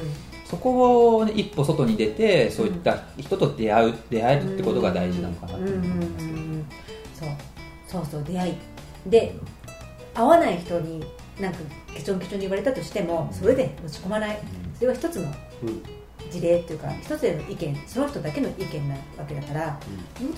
[0.50, 6.26] そこを、ね、一歩外に出てそういった人と出会う出会えるってことが大事なのかなと思います、
[7.20, 7.28] そう。
[7.86, 8.54] そうそう出会い。
[9.06, 9.36] で
[10.12, 11.04] 会わない人に
[11.40, 11.60] なんか
[11.94, 14.38] ケチョンケチョンに言われたとしてもそれで落ち込まない。
[14.74, 15.32] それは一つの
[15.62, 15.82] うん。
[16.30, 17.76] 事例っていうか一つでの意見。
[17.86, 19.78] その人だけの意見なわけだからもっ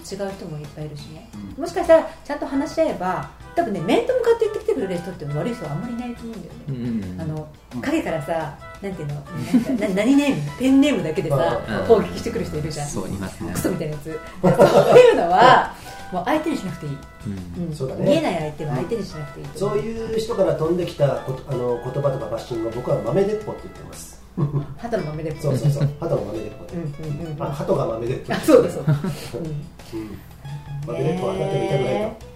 [0.08, 1.28] と違う人もいっぱいいるしね。
[1.56, 6.60] もしかしたらちゃんと話し合えば多分ね面と向かって言ってきてくれる人って悪い人はあんまりいないと思うんだよね。
[6.68, 6.74] うん
[7.12, 7.48] うんあの
[7.80, 12.86] 影からさ、なんていうの、な何ネーム、ペンネームだけでさうん、攻撃してくる人いるじゃん。
[12.86, 13.52] そういますね。
[13.52, 14.20] クソみたいなやつ。
[14.42, 14.48] そ
[14.94, 15.74] ういうのは、
[16.12, 16.98] もう相手にしなくていい。
[17.26, 17.68] うん。
[17.68, 17.74] うん。
[17.74, 18.04] そうだね。
[18.04, 19.78] 見えない相手は相手にしなくていいとそう。
[19.78, 24.22] いう人から飛んできたことあの言葉とかバッシングを僕は豆鉄砲って言ってます。
[24.78, 25.88] 鳩の豆でそうそうそう。
[26.00, 27.42] 鳩の豆鉄砲うんうんうん。
[27.42, 28.84] あ鳩が豆鉄砲あ、そうだそう。
[28.86, 28.92] だ。
[29.34, 29.46] うん。
[29.46, 30.18] うん。
[30.86, 32.31] 豆鉄砲当たってみたくないね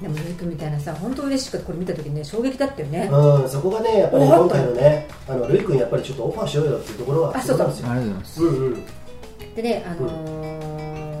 [0.00, 3.08] でも、ゆうくんみたいなさ、本当嬉しくて、これ見たときね、衝撃だったよね。
[3.08, 8.86] とうんそこがねやっぱりお今回のねあのルイ君やっぱりちょっとオファーしようよっていうところはあそうかなんですよありがとうございます、うんうん。
[9.54, 10.12] でね、あのー、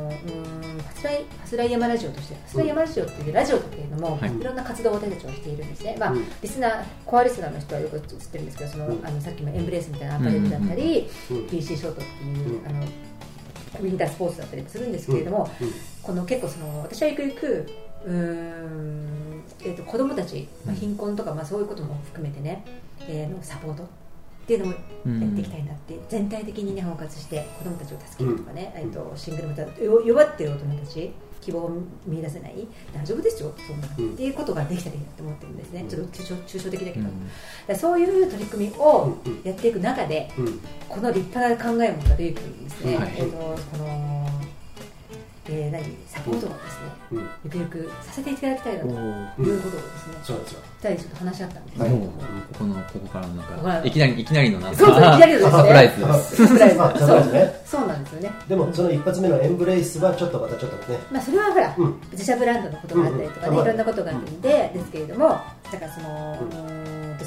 [0.08, 4.36] うーん、ファスライ、ファスライヤマラジオとして、ファスライヤマラジオっていうラジオっていうのも、はい。
[4.36, 5.96] い、ろんな活動を私たちはしているんですね。
[5.98, 6.24] まあ、うん。
[6.42, 9.06] リスナー、コアリスナーの人はよく知ってるんですけど、その、うん。
[9.06, 12.66] あの、さっきのエンブレースみたいなアパレルだったり、うん PC ショートっていう、うん。
[12.66, 12.80] あの、
[13.80, 15.72] ウィンタースポーツだったりもするんですけれども、うん。
[16.02, 17.70] この結構その私はゆくゆく
[18.04, 22.64] うーん、えー、と子供たち、まあ、貧困とか、まあ、そういうことも含めてね、
[23.00, 23.86] えーのサポートっ
[24.46, 24.78] ていうのもや
[25.26, 31.12] っていきたいなって、全体的に、ね、包括して子供たちを助けるとかね、えー、とシングルマザーよ弱ってる大人たち
[31.44, 35.88] 希望を見出せない大丈夫ですよそんな、うんっていうことができたらいいなと思ってるんですね、うん。
[35.88, 37.08] ちょっと抽象抽象的だけど、
[37.68, 37.76] うん。
[37.76, 39.42] そういう取り組みをうんうん。
[39.44, 40.60] やっていく中で、うん。
[40.88, 43.12] この立派な考えを持ったルイ君ですね、はい。
[43.16, 43.36] えー、と
[43.72, 44.26] この、
[45.46, 45.84] えー、何？
[46.06, 47.28] サポートをですね、うん。
[47.44, 51.80] ゆくゆくさせていただきたいなというおことをですね、そうなんですよ二人ちょっと話し合ったんです。
[51.80, 52.12] はいけれども、
[52.58, 55.50] このここからのなんここかいきなりいきなりのなんかそうそういきなりのですね。
[55.50, 56.46] サプライズです。
[56.46, 56.76] サプライズ。
[56.76, 57.62] まあサプライズね。
[57.66, 58.30] そうなんですよね。
[58.48, 60.98] でもその一発目のエンブレイスはちょっとまたちょっとね。
[61.12, 62.00] まあそれはほら、うん。
[62.12, 63.64] 自社ブランドのことがあったりとかね、うんうん。
[63.64, 66.50] いろんなことがあるんで、ですけれども、だからその、うん。
[66.50, 66.56] と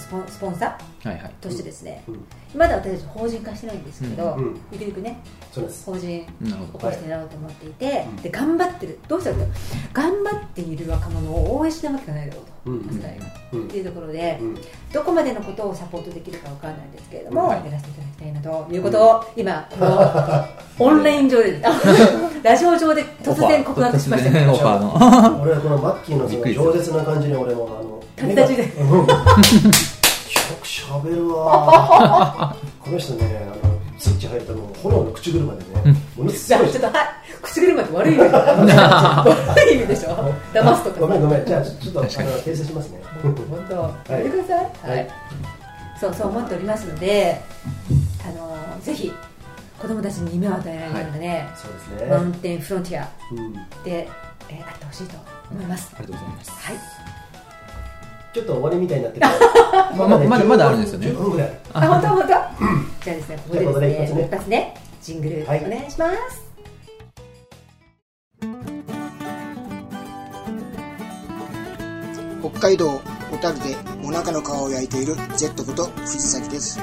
[0.07, 2.25] スポンスポンサーとしてですね、うん。
[2.55, 4.45] まだ私たち法人化してないんですけど、うん。
[4.45, 4.61] うん。
[4.71, 5.19] ゆくゆくね、
[5.51, 5.85] そうです。
[5.85, 8.99] 法人なるほど起こしてやろうと思っていて、うんで頑張ってる。
[9.09, 13.65] どうしたらいいか頑張っている若者を応援しないわけがないだろうと、うん。
[13.65, 14.57] っていうところで、うん。
[14.93, 17.65] どこまでのことをサポートできるかわからないんですけれども、はい。
[17.65, 20.45] やらせていただきたいなということを、今この
[20.79, 21.59] オンライン上で。
[21.65, 21.81] あ
[22.43, 24.53] ラジオ上で突然告白しましたけど。
[24.53, 25.41] オファーの。
[25.43, 29.96] 俺はこのマッキーのその饒舌な感じに俺もあの旅立ちでうんよくしゃ
[31.03, 32.55] べるわ。
[32.83, 35.59] この人ねあのスイッチ入るともう炎の口車で
[35.91, 36.71] ねものすじゃあごい。
[36.71, 37.07] ちょっとはい
[37.41, 40.33] 口車って悪い意味悪い意味でしょ？
[40.53, 40.99] 騙すとか。
[41.01, 41.45] ごめんごめん。
[41.45, 43.01] じゃあちょっとあの訂正しますね。
[43.23, 43.35] 本
[43.69, 43.75] 当。
[44.13, 44.97] やめてください、はい。
[44.99, 45.07] はい
[45.99, 47.41] そうそう思っておりますので
[48.23, 49.11] あのぜひ
[49.81, 52.29] 子供たちに夢を与えられるようなね、そうですマウね。
[52.29, 53.53] ンテンフロンティアうん。
[53.53, 54.07] で、
[54.47, 55.15] えーあってほしいと
[55.51, 56.51] 思います、ありがとうございます。
[56.51, 56.75] はい
[58.37, 59.25] ちょっと終わりみたいになってる。
[59.97, 61.07] ま ままだまだあるんですよね。
[61.07, 61.51] 10分ぐらい。
[61.73, 62.07] あ本当？
[62.09, 62.27] 本当？
[62.27, 64.21] じゃあですねここででですね。
[64.27, 65.61] 一発ね一発ねジングルおはい。
[65.67, 65.91] 願い。
[65.91, 66.45] します、
[72.41, 72.99] 北海道
[73.31, 74.87] 小樽でもなかの皮を焼い。
[74.87, 75.05] てい。
[75.05, 76.79] る Z こと藤崎です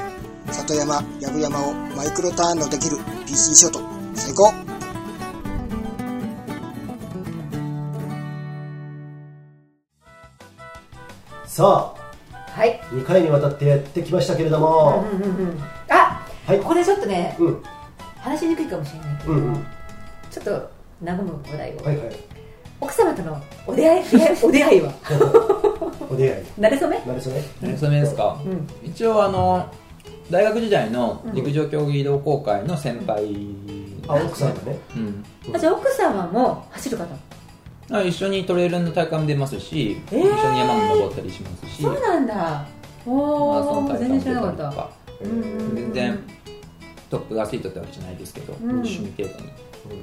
[0.51, 3.79] 里山やぶ山をマイクロターンのできる PC ショート
[4.13, 4.51] 最高
[11.55, 11.93] さ
[12.53, 12.81] はい。
[12.81, 15.05] あ2回にわたってやってきましたけれども。
[15.11, 16.59] うんうんうんあはい。
[16.59, 17.63] ここでちょっとねうん。
[18.17, 19.39] 話しにくいかもしれないけど、うん。
[19.39, 19.65] うん
[20.29, 20.51] ちょっと
[21.05, 22.15] 和む話題を、はいはい。
[22.81, 24.03] 奥様とのお出会い
[24.43, 24.91] お出会いは？
[26.11, 26.43] お出会い。
[26.59, 26.99] 慣れ初め？
[27.05, 27.41] なれそね
[27.77, 28.37] それですか。
[28.45, 28.67] うん。
[28.83, 29.65] 一応あの
[30.29, 33.47] 大学時代の陸上競技同好会の先輩
[34.09, 34.77] あ奥さんがね。
[34.95, 35.25] うん。
[35.55, 37.05] あじゃあ奥様も走る方？
[37.91, 40.19] あ一緒にトレイルの大会も出ますし、えー。
[40.19, 41.83] 一緒に山も登ったりしますし。
[41.83, 42.65] そうなんだ。
[43.05, 44.89] おお大会全然知らなかった
[45.21, 46.19] 全然
[47.09, 48.57] トップアスリートってわけじゃないですけど、ん。
[48.63, 49.51] 趣味程度に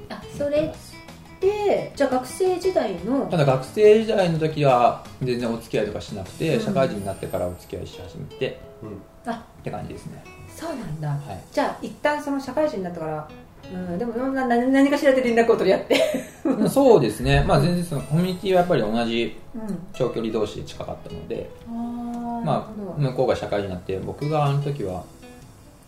[0.09, 3.27] あそれってじゃあ学生時代の？
[3.27, 6.65] ただ学生時代の時は全然お付き合いとかしなくて、うん。
[6.65, 9.03] 社会人になってからお付き合いし始めてうん。
[9.31, 10.23] あって感じですね。
[10.55, 11.43] そうなんだ、はい。
[11.51, 13.29] じゃあ一旦その社会人になったから
[13.73, 16.01] うん、でもなな何かしらで連絡を取り合って、
[16.69, 22.67] そうですね、まあ、全然そのコミュニティはやっぱり同じうん、長距離同士で近かったので、あーなるま
[22.99, 25.05] あ、向こうが社会人になって僕があの時は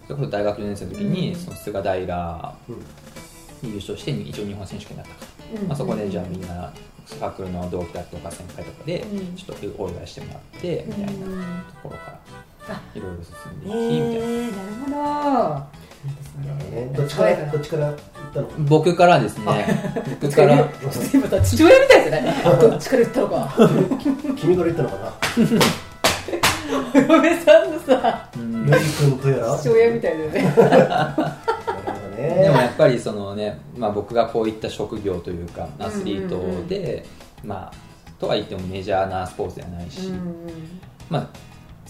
[0.07, 1.37] それこそ大学4年生の時に、うん。
[1.37, 2.75] その菅平うん。
[3.63, 5.33] に優勝して一応日本選手権になったか。
[5.55, 5.69] ら、うん。
[5.69, 6.73] まあ、そこでじゃあみんな
[7.07, 9.35] サークルの同期だとか先輩とかでうん。
[9.35, 11.15] ちょっとお祝いしてもらってみたいなと
[11.83, 11.97] ころか
[12.69, 14.91] らあいろいろ進んえでいきみたいな。
[14.91, 15.84] ー、なるほど
[16.97, 17.97] どっちからどっちから行っ
[18.35, 18.47] たの？
[18.49, 19.45] か僕からですね、
[20.21, 20.69] 僕から、
[21.43, 23.55] 父親みたいじゃないどっちから言ったのか
[24.37, 25.13] 君から言ったのかな？
[26.95, 28.29] 嫁さんのさ。
[28.37, 28.67] うん。
[28.67, 29.59] ルイ君とやら？
[29.59, 30.55] 父親みたいだよね。
[32.17, 37.05] でもやっぱりそのね、まあ、僕がこういった職業というかアスリートで、
[37.45, 37.73] まあ、
[38.19, 40.11] とは言ってもメジャーなスポーツではないし、
[41.11, 41.29] まあ、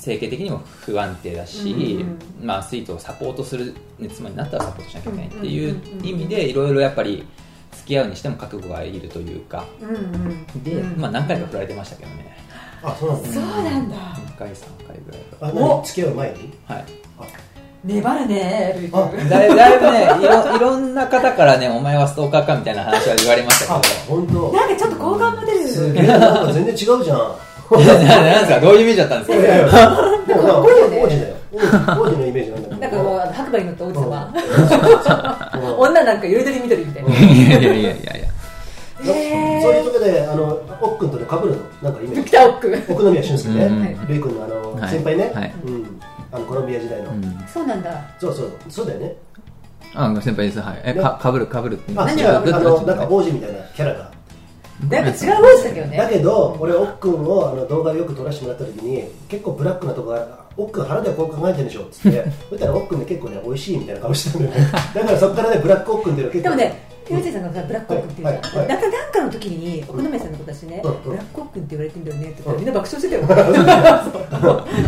[0.04, 3.74] 整形的にも不安定だし、うんまあ、アスリートをサポートする
[4.12, 6.06] 妻になったらサポートしなきゃいけないっていううんうんうんうん。
[6.06, 7.26] 意味でいろいろやっぱり
[7.72, 11.00] 付き合うにしても覚悟がいるというかうんうんで、うん。
[11.00, 12.36] まあ、何回か振られてましたけどね。
[12.82, 13.28] あそうなんだ。
[13.32, 13.96] そうなんだ。
[13.96, 14.54] 2回3
[14.86, 16.52] 回ぐらいあ付き合う前に？
[16.68, 16.84] はい。
[17.84, 18.90] 粘るね
[19.28, 23.94] だいだいぶねいろ いろんな方からねお前はストーカーかみたいな話は言われましたあけど。
[24.16, 24.56] 本当。
[24.56, 25.68] なんかちょっと好感も出る。
[25.68, 27.36] すげえなんか全然違うじゃん
[27.70, 28.60] ななんですか？
[28.60, 29.36] どういうイメージだったんですか？
[29.38, 29.66] いやいや
[30.26, 31.64] でも か王子だよ王子
[32.00, 32.80] 王子のイメージなんだけど。
[32.80, 34.34] なんかもう白馬に乗った王子様
[35.54, 35.78] うん。
[35.78, 37.08] 女なんか彩り緑みたいな。
[37.10, 38.24] いやいやいやいや
[39.04, 41.56] そういうとこであの奥君とね被るの？
[41.82, 42.24] なんかイメージ。
[42.24, 43.96] 北奥奥宮俊介ね、うんはい。
[44.08, 44.90] ルイ君のあの、はい。
[44.90, 45.52] 先輩ね、はい。
[45.66, 46.00] うん、
[46.32, 47.44] あのコロンビア時代の、うん。
[47.52, 47.90] そうなんだ。
[48.18, 48.50] そうそう。
[48.68, 49.14] そうだよね。
[49.94, 50.60] あ先輩です。
[50.60, 50.80] はい。
[50.84, 52.28] えかかぶるかぶるってあ何違う。
[52.30, 54.10] あのどどなんか王子みたいなキャラが
[54.90, 62.24] なんか違う王子だけどだねけど俺奥君をあの動画をよく撮らせてもらった時に結構ブラックなとこが奥君腹でこう考えてるでしょっつって。
[62.50, 64.72] そしたら奥君ね結構ね美味しいみたいな顔してたんだよね。
[64.94, 67.42] だからそこからねブラック奥君っていうのは結構でもねゆうちさん。
[67.42, 68.80] がさブラックオックって言うじゃん、なん。
[68.80, 69.12] かなん。
[69.12, 70.32] かの時に奥宮さん。
[70.32, 72.04] の子たちね、ブラックオックって言われてん。
[72.04, 72.66] だよねってみん。
[72.66, 73.22] な爆笑してたよ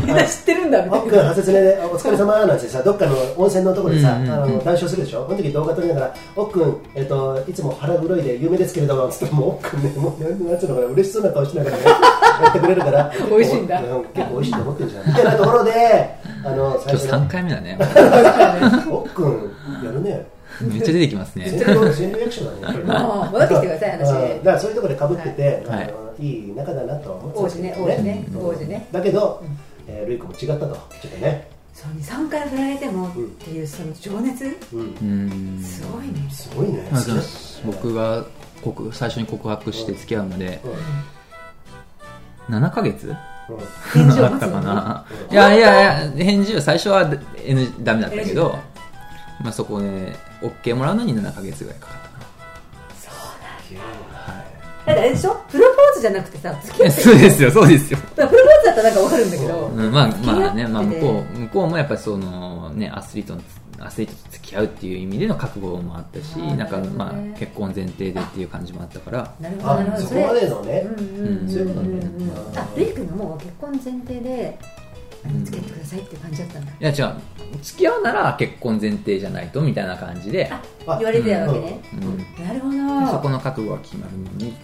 [0.07, 0.17] みん。
[0.17, 0.71] な知ってるん。
[0.71, 2.59] だみたい奥君な派説ねでお疲れ様なん。
[2.59, 10.47] てさどっかの温泉のところでさ、あの談笑するでしょその時動画撮りながら奥君、えっといつも腹黒いで有名ですけれどもつってもう奥君ねもうなん。
[10.49, 10.59] なん。
[10.59, 13.67] つうのかな嬉しそうな顔しながらねやってくれるから美味しいん。
[13.67, 15.07] だう結構美味しいと思ってるじゃん。
[15.07, 15.73] みたいなところで
[16.45, 17.79] あの3最初ね回目だね
[18.91, 19.51] 奥君
[19.85, 20.27] やるね
[20.61, 21.51] めっちゃ出てきますね。
[21.51, 25.95] 全然戦略役者だねやっぱりねもう戻ってきてください話うんだからそういうところでかぶってて、はい。
[26.19, 28.25] い、い仲だなとは思って王子ね王子ね。
[28.33, 28.47] うん。
[28.47, 28.89] 王子ね。
[28.91, 29.45] だけど、
[29.87, 34.45] えールイ君も違ったとちょっとね、そう23回振られてもっていうその情熱？
[34.73, 34.81] うん。
[34.81, 35.05] う
[35.61, 35.63] ん。
[35.63, 36.29] すごいね。
[36.31, 36.89] すごいね。
[36.91, 37.13] まず
[37.67, 38.25] 僕が
[38.63, 40.61] 告最初に告白して付き合うまで。
[42.49, 43.09] 7ヶ月？
[43.09, 43.15] うん。
[43.15, 43.17] うん
[43.49, 45.07] あった返事を待つのかな。
[45.31, 47.09] いやいやいや返事は最初は
[47.45, 48.49] N ダメだったけど。
[48.51, 48.59] だ
[49.43, 52.21] まあそこね OK もらうのに7ヶ月ぐらいかかったかな。
[52.21, 52.27] だ。
[54.83, 55.35] ってあれでしょ？
[55.51, 57.99] プロポーズじゃなくてさ付き合ってそうですよそうですよ。
[57.99, 59.71] だからプロポーズだったらなんかわかるんだけどう。
[59.89, 63.43] んまあまあね、まあ、向こう向こうもやっぱりそのねアスリートの
[63.79, 67.33] アスリートと付き合うっていう意味での覚悟もあったし、なんかまね。
[67.37, 69.35] あ結婚前提でっていう感じもあったから。
[69.41, 69.97] なるほどなるほど。
[69.97, 74.59] あそこまでのね、うんうんうんそういうことねうんうんうんあルイ君がもう結婚前提で
[75.45, 76.73] 付き合ってくださいって感じだったんだ。
[76.73, 77.15] いや違う。
[77.63, 80.51] 付き合うなら結婚前提じゃないとみたいな感じで。
[80.51, 80.61] あ
[80.99, 81.81] 言われてたわけね。
[81.93, 82.45] うん。
[82.47, 82.71] なるほ
[83.07, 83.13] ど。
[83.13, 84.55] そこの覚悟が決まるのに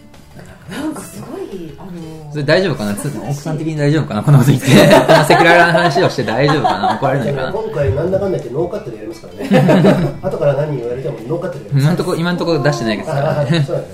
[0.71, 2.95] なんかすごいあのそれ大丈夫かな？
[2.95, 4.23] つ奥さん的に大丈夫かな？
[4.23, 6.95] こんなこと言ってこの赤裸々な話をして大丈夫かな？
[6.97, 7.53] 怒られないかな？
[7.53, 10.17] 今回なんだかんだ言ってノーカットでやりますからね。
[10.23, 13.41] 後から何言われてもノーカットでやります今んとこ今んとこ出してないですから。
[13.41, 13.65] あね。
[13.67, 13.87] そうだね。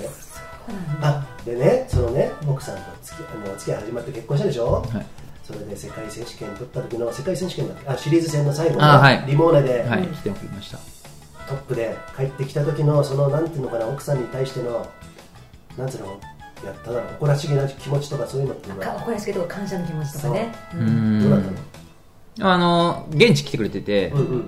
[1.01, 5.05] あでねそのね奥さんと付きあの付き合い始まって結婚したでしょ、はい
[5.49, 7.89] それで世界選手権取った時の世界選手権だっけ？
[7.89, 9.23] あシリーズ戦の最後の、あはい。
[9.25, 10.77] リモーネで、はい来て送りました。
[11.47, 14.87] トップで帰ってきた時のそのなんていうのかな奥さんに対しての
[15.75, 16.19] なんていうの？
[16.63, 18.99] やっただ誇らしげな気持ちとかそういうのっていうのかは？
[18.99, 20.77] 誇らしげとか感謝の気持ちとかねう。
[20.77, 21.21] うん。
[21.21, 21.55] どうだっん
[22.41, 24.47] あの現地来てくれててうん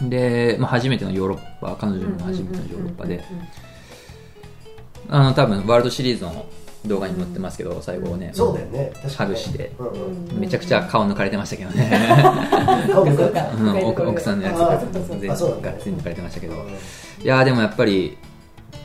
[0.00, 0.10] うん。
[0.10, 3.24] で、まあ、初めてのヨーロッパ彼女も初めてのヨーロッパで。
[5.08, 6.46] あの多分ワールドシリーズの
[6.86, 8.92] 動画に載ってますけど最後ねそうだよね。
[9.16, 9.72] ハグして。
[10.34, 11.90] めちゃくちゃ顔抜かれてましたけどね。
[13.84, 14.56] 奥奥さんのやつ。
[14.56, 15.38] があ全然がっ
[15.78, 16.54] つり抜かれてましたけど。
[16.54, 16.60] うん
[17.22, 18.18] いやーでもやっぱり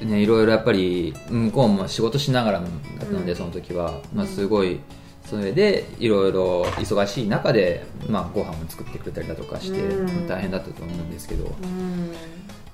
[0.01, 2.69] ね、いろいろやっぱり向こうも仕事しながらだっ
[2.99, 3.37] たので、うん。
[3.37, 4.79] その時は、まあ、すごい
[5.25, 10.27] それでいろいろ忙しい中で、まあ、ご飯を作ってくれたりだとかして、うん。
[10.27, 11.45] 大変だったと思うんですけど。
[11.45, 12.11] うん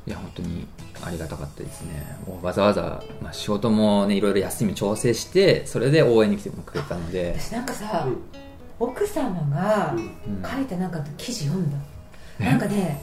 [0.05, 0.67] いや本当に
[1.01, 2.17] ありがたかったですね。
[2.27, 8.17] もうわざわざ、まあ、仕事も、ね、いろいろ休み調整してそれで応援に来てくれたので、私なんかさ、うん。
[8.79, 9.99] 奥様がうん。
[9.99, 11.77] うん書いたなんか記事読んだ、
[12.39, 12.45] え？
[12.45, 13.01] なんかね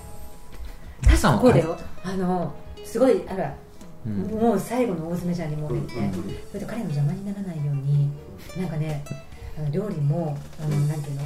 [1.05, 1.78] 奥さんはこうだよ。
[2.05, 3.55] あのすごいあら、
[4.07, 4.22] うん。
[4.38, 6.12] もう最後の大詰めちゃんにもうね、うんうん。
[6.48, 8.11] それで彼の邪魔にならないように
[8.59, 9.03] なんかね
[9.59, 11.22] あの料理もあの、なんていうの？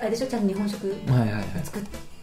[0.00, 0.26] あれでしょ？
[0.26, 1.44] ちゃんと日本食はいはいはい。
[1.62, 2.15] 作って、うんうん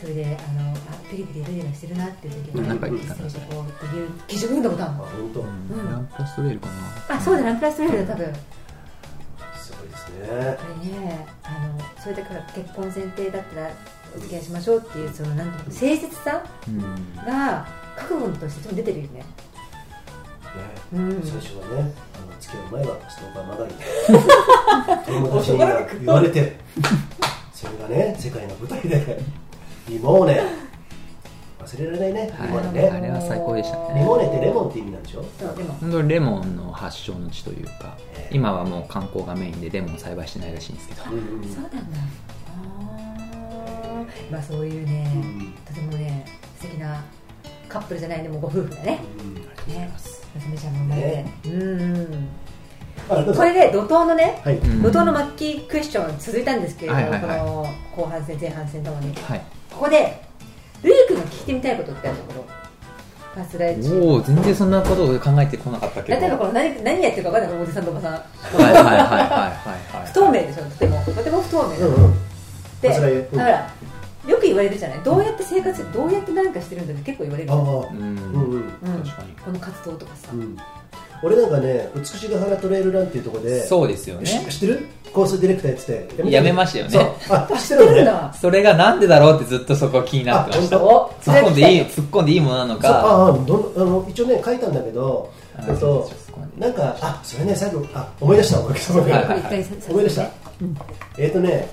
[0.00, 0.74] それであのあ
[1.10, 2.68] ピリピリイライラしてるなっていう時に、うん。
[2.68, 5.40] なんか言ってたな失礼しこうっていう記事を読んだことあるあの本当。
[5.40, 5.90] うん。
[5.92, 6.66] ランプラストレールか
[7.08, 7.16] な。
[7.16, 8.32] あそうだランプラストレールだ多分。
[9.56, 10.56] すごいですね。
[10.58, 13.70] これねあのそれだから結婚前提だったら
[14.14, 17.16] お付き合いしましょうっていうそのなんていうの誠実さうん。
[17.26, 17.66] が
[17.96, 19.18] 覚悟として出てるよね。
[19.18, 19.24] ね。
[20.92, 21.22] うん。
[21.24, 23.74] 最初はねあの付き合う前はストーカーまがり。
[25.28, 26.56] 友達には言われて
[27.58, 29.20] それがね世界の舞台で
[29.88, 30.40] リモーネ。
[31.58, 32.88] 忘れられないねリモーネね。
[32.88, 33.98] あれは最高でしたね。
[33.98, 35.24] リモーネってレモンって意味なんでしょ？
[35.40, 35.74] そうでも。
[35.74, 37.98] 本当にレモンの発祥の地というか
[38.30, 41.02] 今はもう観光がメインでレモンを栽培してないらしいんですけど。
[41.10, 41.80] うんうんそうなんだ。
[44.30, 46.24] まあそういうね、うんとてもね
[46.60, 47.02] 素敵な
[47.68, 49.00] カップルじゃないでもご夫婦だね。
[49.18, 49.34] うん。
[49.34, 49.90] ね
[50.36, 51.32] 娘ちゃんも生まれて、ね。
[51.44, 52.28] うん
[53.34, 54.56] これで怒涛のねはい。
[54.56, 57.40] うん怒涛のマッキークエスチョン続いたんですけれども、はいはいはい。
[57.40, 59.14] この後半戦前半戦ともに。
[59.14, 59.40] はい。
[59.70, 60.22] ここで
[60.82, 62.44] ルイ君が聞いてみたいことってあるところ。
[63.34, 63.90] ファーストライチ。
[63.92, 66.20] おお全然そんなことを考えてこなかったけど。
[66.20, 68.20] 例えばこの何何やってるか分かんないおじさんとおばさんは
[68.60, 70.06] いはいはいはいはいはい。
[70.06, 71.02] 不透明でしょとても。
[71.04, 72.14] とても不透明うんうん。
[72.80, 73.00] で、だか
[73.50, 73.70] ら
[74.26, 74.98] よく言われるじゃない。
[75.02, 77.48] どうやって生活どうやって何かしてるんだって結構言われる。
[77.48, 77.78] じゃんああうん。
[77.78, 78.78] うんうん。
[78.82, 79.02] うん。
[79.02, 79.32] 確かに。
[79.44, 80.56] この活動とかさ、うん
[81.22, 84.26] 俺なんかね美しが原トレイルランっていうところでそうですよね。
[84.26, 84.86] し知ってる？
[85.12, 86.30] コースディレクターやってて。
[86.30, 86.90] やめましたよね。
[86.90, 87.36] そう。
[87.36, 92.88] あ知ってるんだ それがなんでだろうってずっとそこ気になってました突っ込んでいいそ突っ込んでいいものなのか。
[92.88, 95.30] ああどんあの一応ね書いたんだけど
[95.80, 99.38] そこまでなんかあそれね最後あ思い出した思い出した思い出したはいはい。
[99.40, 100.30] 一回ささ思い出した。
[101.18, 101.68] えっとね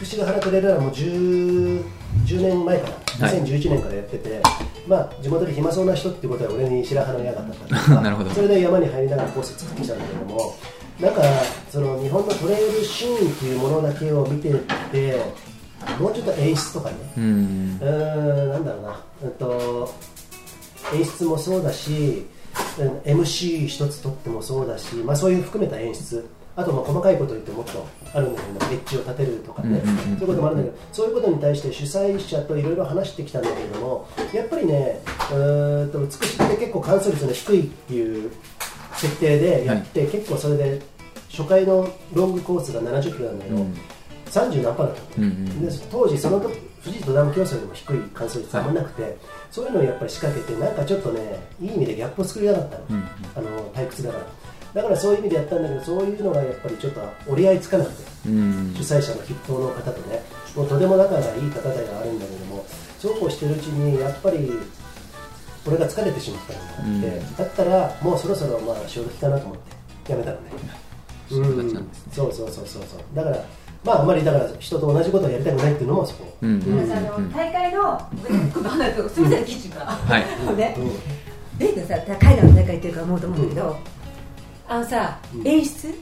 [0.00, 1.84] 美しが原トレイルランもう 10,
[2.26, 2.88] 10年前か
[3.20, 3.28] な。
[3.28, 3.40] はい。
[3.42, 4.42] 2011年からやってて、
[4.88, 8.30] まあ地元で暇そうな人ってことは俺に白羽の矢が立ったなるほど。
[8.30, 10.54] それで山に入りながらコース作ってきたんだけども
[11.00, 11.22] なんか
[11.70, 14.52] その日本のトレイルシーンっていうものだけを見て
[14.90, 15.22] て
[16.00, 17.78] もうちょっと演出とかねうん。
[17.78, 17.86] な
[18.58, 19.94] んだろうな、うんと、
[20.94, 22.26] 演出もそうだし、
[22.78, 26.28] うん MC 一つとってもそうだし、まあ、そういう含めた演出、
[26.58, 35.00] あとまあ細かいこと言ってもっとあるんだけど、エッジを立てるとかね、うんうんうんそういうこともあるんだけど、そういうことに対して主催者といろいろ話してきたんだけれども、やっぱりね、
[35.30, 38.32] うーんと美しくて結構完走率の低いっていう
[38.94, 40.82] 設定でやって、結構それで
[41.30, 43.74] 初回のロングコースが70キロなんだけど、うん。
[44.26, 49.16] 30何パーだったのうんうんで当時その時富士登山競争よりも低い完走率あんまなくて、
[49.50, 53.04] そういうのをやっぱり仕掛けてなんかちょっとねいい意味でギャップを作りたかったの,、うん。
[53.36, 54.24] あの退屈だから
[54.74, 58.74] だからそういう意味でやったんだけどそういうのがやっぱりちょっと折り合いつかなくてうん。
[58.76, 60.22] 主催者の筆頭の方とね
[60.54, 62.64] もうとても仲がいい方ではあるんだけども
[62.98, 64.50] そうこうしてるうちにやっぱり
[65.66, 66.82] 俺が疲れてしまったのがあって、
[67.18, 67.36] うん。
[67.36, 69.58] だったらもうそろそろまあ潮時かなと思っ
[70.04, 70.50] てやめたのね。
[71.28, 73.00] そうそうそうそうそうそう。
[73.14, 73.44] だから
[73.84, 83.76] まああんまりだから人と同じことをやりたくないっていうのもそこ、うんうんうん皆さんあの大会の今度離れてすみませんキッチンから、はいねうレイ君さ海外の大会っていうか思うと思うんだけど、
[84.68, 85.48] あのさ、うん。
[85.48, 85.94] 演出？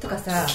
[0.00, 0.46] とかさ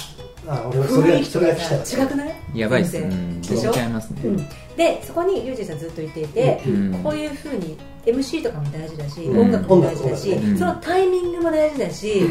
[0.46, 2.34] あ俺もそれが雰囲気とそれが違くない？
[2.54, 2.92] やばいっす。
[2.92, 3.10] 全然。
[3.10, 3.40] うん。
[3.42, 3.74] でしょ？
[3.74, 4.20] 違いますね。
[4.24, 4.36] うん。
[4.76, 7.02] でそこにユージさんずっと言っていて、うん。
[7.02, 7.76] こういうふうに
[8.06, 9.40] MC とかも大事だし、うん。
[9.40, 12.22] 音楽も大事だし、そのタイミングも大事だし、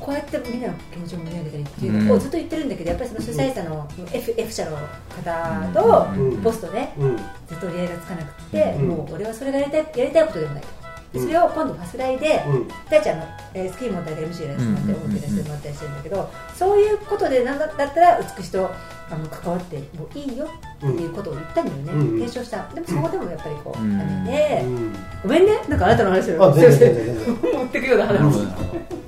[0.00, 4.76] こうやってみんなの気持ちを盛り上げたりっていうのをうんずっと言ってるんだけどやっぱりその主催者の F, F 社の
[5.24, 6.42] 方とうん。
[6.42, 7.16] ポストねうん。
[7.16, 7.22] ず
[7.54, 8.88] っと折り合いがつかなくて、うん。
[8.88, 10.62] もう俺はそれがやりたいやりたいことでもない。
[10.62, 10.68] と。
[11.14, 12.68] でそれを今度ファスライで、うん。
[12.90, 18.70] 大ちゃんの、えースキーモン大会 MC やらせてもらってうんうんうんうん思ってらせてもらったりしてるんだけど、そういうことでなんだだったら美しと
[19.10, 20.46] あの関わってもいいよ
[20.78, 22.00] っていうことを言ったんだよね、うん。
[22.00, 22.20] うん。
[22.20, 22.68] 提唱した。
[22.74, 23.98] でもそこでもやっぱりこう、うん。
[23.98, 24.92] ダメで、うん。
[25.22, 25.52] ごめんね。
[25.68, 27.52] なんかあなたの話をあ全然全然全然。
[27.60, 28.40] 持 ってくような話。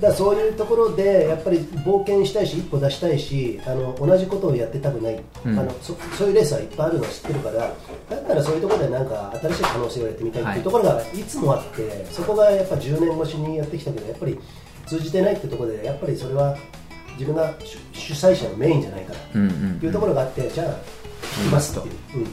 [0.00, 5.58] だからそういうところでやっぱり冒険したいし一歩出したいしあの同じことをやってたくない、うん。
[5.58, 14.38] あのそそういうレースはいっぱいあるのは知ってるからだったらそういうところでなんか新しい可能性をやってみたいっていうところがいつもあって、そこがやっぱ10年越しにやってきたけどやっぱり
[14.86, 16.56] 通じてないってところでやっぱりそれは
[17.18, 19.80] 自分が主主催者のメインじゃないからどうんうん。
[19.82, 20.74] いうところがあってじゃあ行
[21.48, 22.26] きますっていう、うん、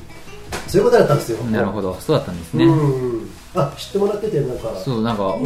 [0.68, 1.94] そういうことだったんですよなるほど。
[1.96, 4.70] そうだったんですね、うんあ知ってもらっててなんか。
[4.84, 5.40] そうなんか降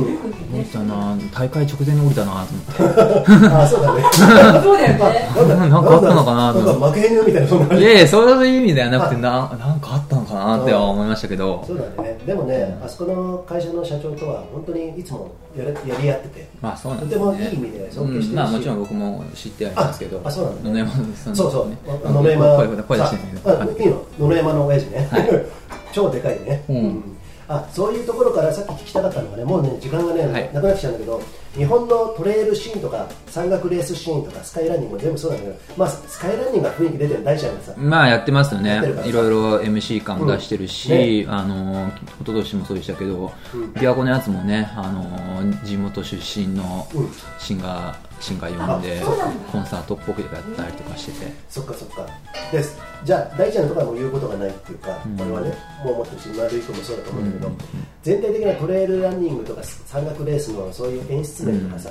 [0.53, 3.47] りたな大会直前に降りたなと思って。
[3.51, 4.03] あそうだね。
[4.13, 5.69] そうだよね。
[5.69, 11.63] なんかあったのかなとなんか負けへんよみたいなそんな感じいやいやそういう意味ではなくてななんかあったのかなっては思いましたけど。
[11.67, 12.17] そうだね。
[12.25, 16.47] でもねあそこの会社の社長とは本当にいつもやれやり合ってて。
[16.61, 17.25] まあそうなんとですね。
[17.25, 18.35] てもいい意味で尊敬してるし、うん。
[18.35, 20.21] まあもちろん僕も知ってありますけど。
[20.23, 21.67] ああそうなんだ野々山さんそうそう、
[22.07, 22.55] 野々山。
[22.55, 23.23] 声声出してる。
[23.23, 24.01] んだけどあいいの？
[24.19, 25.09] 野々山の親父ね、
[25.91, 27.16] 超でかいね、うん
[27.49, 30.53] あそういうところからさっき聞きたかったのがねもうね時間がね、はい。
[30.53, 31.21] なくなってきちゃうんだけど
[31.55, 38.81] 日本のトレイルシーンとか山岳レースシーンとかスカイランニングも全部そうなんだけど、まあ、スカイランニングが雰囲気出てる大ちゃんがさ、まあやってますよね。
[39.05, 41.29] いろいろ MC 感も出してるし、うん。
[41.29, 41.31] ね。
[41.31, 41.91] あの
[42.21, 43.71] 一昨年もそうでしたけど、うん。
[43.71, 47.09] 琵琶湖のやつもねあの地元出身のうん。
[47.39, 49.01] シンガーシンガー呼んで
[49.51, 51.31] コンサートっぽくやったりとかしてて。
[51.49, 52.05] そっかそっか。
[52.51, 52.77] です。
[53.03, 55.17] じゃあ大ちゃんのところはもう言うことがないっていうか、うん。
[55.17, 57.57] これはねもう思ってるし丸井君もそうだと思うんだけど、うん。
[58.03, 61.89] 全体的なトレイルランニングとか山岳レースのそういう演出面とかさ、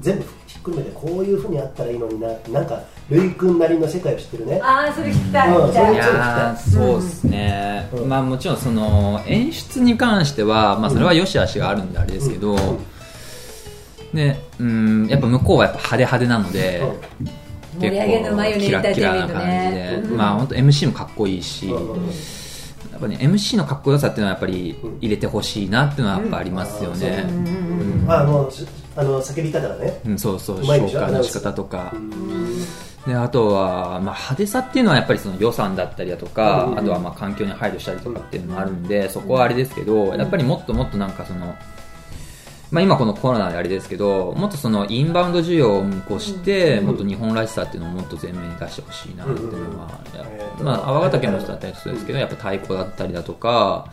[0.00, 2.80] 全部ひっくるめてこういうふうにあったらいいのにななんか
[3.10, 4.60] ルイ君なりの世界を知ってるね。
[4.62, 5.96] ああそれ聞きたい、うんそれい。
[5.96, 8.08] やーそうですね、うん。
[8.08, 12.78] まあもちろんその演出に関しては、まあ、それは良し悪しがあるんであれですけど、うん。
[14.12, 16.82] ねうんやっぱ向こうはやっぱ派手派手なので、
[17.80, 22.10] 盛り上げるのうまいよねキラッキラな感じで、まあ本当 MC もかっこいいし、うんうんうん
[22.94, 27.24] やっぱね MC のかっこよさっていうのはやっぱり入れてほしいなっていうのはやっぱありますよね、
[28.08, 28.48] あも
[28.96, 32.64] あの叫び方がね、うんそうそう紹介の仕方とか、うん。
[33.04, 36.78] であとは、まあ、派手さっていうのはやっぱりその予算だったりだとか、うん。
[36.78, 41.56] あとはまあ環境に配慮したりとかっていうのもあるんで、そこはあれですけど、やっぱりもっともっとなんかその、
[42.74, 50.00] まあ、今このコロナであれですけどもっとそのインバウンド需要を見越して、もっと日本らしさっていうのをもっと前面に出してほしいなっていうのは、
[50.58, 50.66] うん。
[50.66, 53.92] まあ、泡ヶ岳の人だったりそうですけどやっぱ太鼓だったりだとか、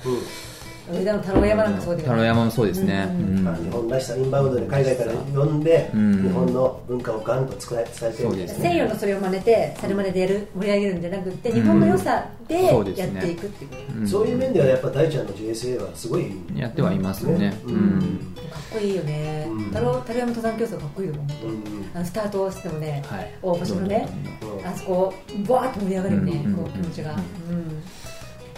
[0.89, 3.43] 上田の太郎山なんかそうだよね太郎山もそうですね、うん。
[3.43, 6.23] まあ日本らしさインバウンドで海外から呼んで、うん。
[6.23, 8.69] 日本の文化をガンと伝えてそうですね。
[8.69, 17.75] 西洋のそれを真似てそれ真似でやる盛り上げるんじゃなくて日本の良さでやっていくっていうそういう面ではやっぱ大ちゃんの JSA はすごいやってはいますよね、ううん。
[17.99, 19.47] んかっこいいよね。
[19.49, 19.63] うん。
[19.65, 21.47] 太郎太郎山登山競争かっこいいよ本当。
[21.47, 21.63] うん
[21.93, 23.31] あのスタートしてもねはい。
[23.41, 24.07] 大場所のね
[24.41, 25.13] うんあそこ
[25.47, 27.11] バーッと盛り上がるよねうんこう気持ちが。
[27.13, 27.15] う
[27.53, 27.81] ん。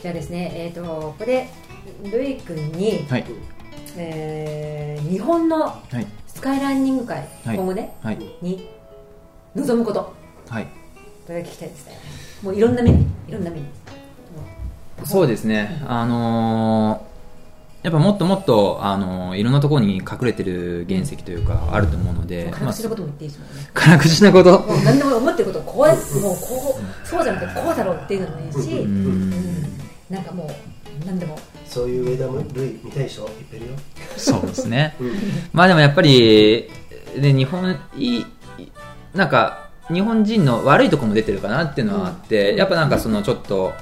[0.01, 1.47] じゃあですねえっとここで
[2.12, 3.26] ルイ君にはい。
[3.98, 6.08] えー日本のはい。
[6.28, 7.56] スカイランニング界はい。
[7.56, 8.18] 今後ねはい。
[8.42, 8.68] に
[9.56, 10.14] 望むこと。
[10.50, 10.68] はい。
[11.28, 11.98] これ聞きたいですね。
[12.42, 13.64] もういろんな面いろんな面
[15.06, 17.14] そうですね、あのー
[17.84, 23.70] やっぱもっともっと、あのーいろんなところに隠れてる原石というかあると思うので、辛口なことも言っていいですもんね。
[23.74, 29.64] 辛口なこと、もう何でも思ってることをこうもうこうそうじゃなくてこうだろうっていうのもいいし、ううんん、
[30.10, 31.38] なんかもう何でも
[31.74, 33.74] そういう枝も類見たい人いっぱいいるよ。
[34.15, 34.95] そうですね、
[35.53, 36.69] まあでもやっぱり、
[37.19, 38.26] で日本いい、
[39.15, 43.74] なんか日本人の悪いところも出てるかなっていうのはあって、やっぱなんかそのちょっと、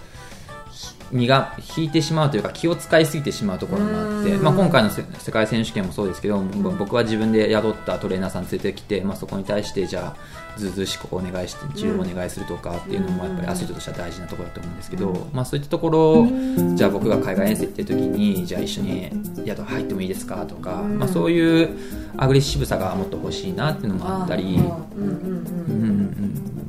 [1.12, 4.43] 身が引いてしまうというか気を使いすぎてしまうところもあって、うん。
[4.43, 16.28] まあ、今回のせ世界選手権もそうですけど、僕は自分で雇ったトレーナーさん連れてきて、まあ、そこに対してじゃあずうずうしくお願いして治療をお願いするとかっていうのもやっぱりアスリートとしては大事なところだと思うんですけど、まあ、そういったところを
[16.76, 19.12] じゃあ僕が海外遠征行ってる時にじゃあ一緒に
[19.45, 21.70] 宿入ってもいいですかとか、まあ、そういう
[22.18, 24.59] アグレッシブさがもっと欲しいなっていうのもあったり。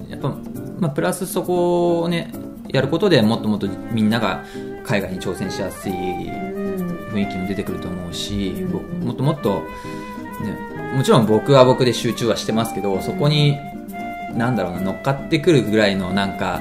[0.08, 0.28] やっぱ、
[0.78, 2.32] まあ、プラスそこをね
[2.72, 4.44] やることでもっともっとみんなが
[4.84, 9.62] 海外に挑戦しやすい雰囲気も出てくると思うし、僕もっともっと、
[10.42, 13.58] ね、もちろん僕は僕で集中はしてますけどそこに
[14.34, 16.60] なんだろうな乗っかってくるぐらいのなんか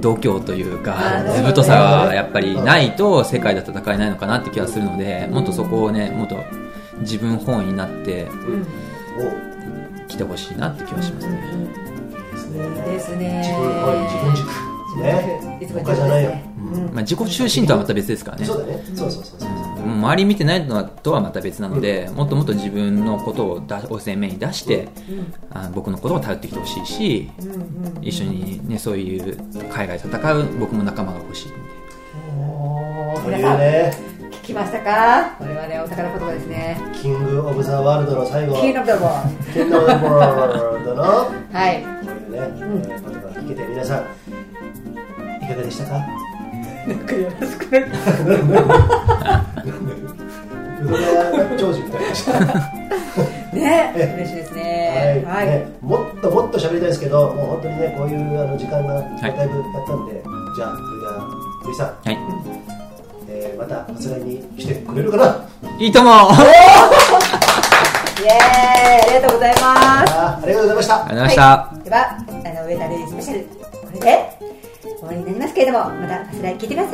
[0.00, 6.36] 度胸というかあー図太さがやっぱりないと世界では戦えないのかなって気がするのでもっとそこをねもっと
[7.00, 8.28] 自分本位になって
[10.04, 11.88] お来てほしいなって気はしますね。
[12.86, 13.42] ですね。
[13.44, 15.58] 自分軸ね。
[15.60, 16.32] いつも他じゃないよ、
[16.92, 18.46] まあ、自己中心とはまた別ですからね。
[18.46, 18.82] そうだね。
[18.94, 19.48] そうそうそうそう
[19.88, 24.88] 周り見てないのとはまた別なので、もっともっと自分のことをだを前面に出して、
[25.50, 27.30] あ僕のことを頼ってきてほしいし、
[28.02, 29.36] 一緒に、ね、そういう
[29.70, 31.52] 海外で戦う僕も仲間が欲しい
[33.26, 33.92] 皆さんね。
[34.30, 35.36] 聞きましたか？
[35.38, 36.78] これはねお宝言葉ですね。
[36.94, 38.60] キング・オブ・ザ・ワールドの最後。
[38.60, 40.78] キング・オブ・ザ・ワー。
[40.78, 41.02] ルドの。
[41.02, 41.82] はい。
[41.82, 41.88] こ
[42.30, 44.04] ういうね、えー言葉が聞けて皆さんい
[45.48, 45.92] かがでしたか？
[46.86, 47.84] なんかやらしくない？
[51.58, 52.00] 長寿みたい
[53.52, 55.56] でね嬉しいですね、はい、はい。
[55.56, 60.22] ね、もっともっと喋りたいですけどもう本当にねこういうあの時間がだいぶ経ったんで、はい、
[60.54, 61.12] じゃあそれでは
[61.64, 62.16] 鳥さん、はい。
[63.30, 65.48] えー、また発売に来てくれるかな？
[65.78, 66.12] いいともイ
[68.22, 68.30] エーイ。
[68.30, 69.58] ありがとうございま
[70.06, 70.14] す。
[70.14, 71.04] ありがとうございました。
[71.04, 73.44] ありがとうございました、はい、ではあの上田レイスペシャル。
[73.48, 73.54] こ
[73.92, 74.38] れで
[74.98, 76.90] 終わりになりますけれどもまた明日来聞いてください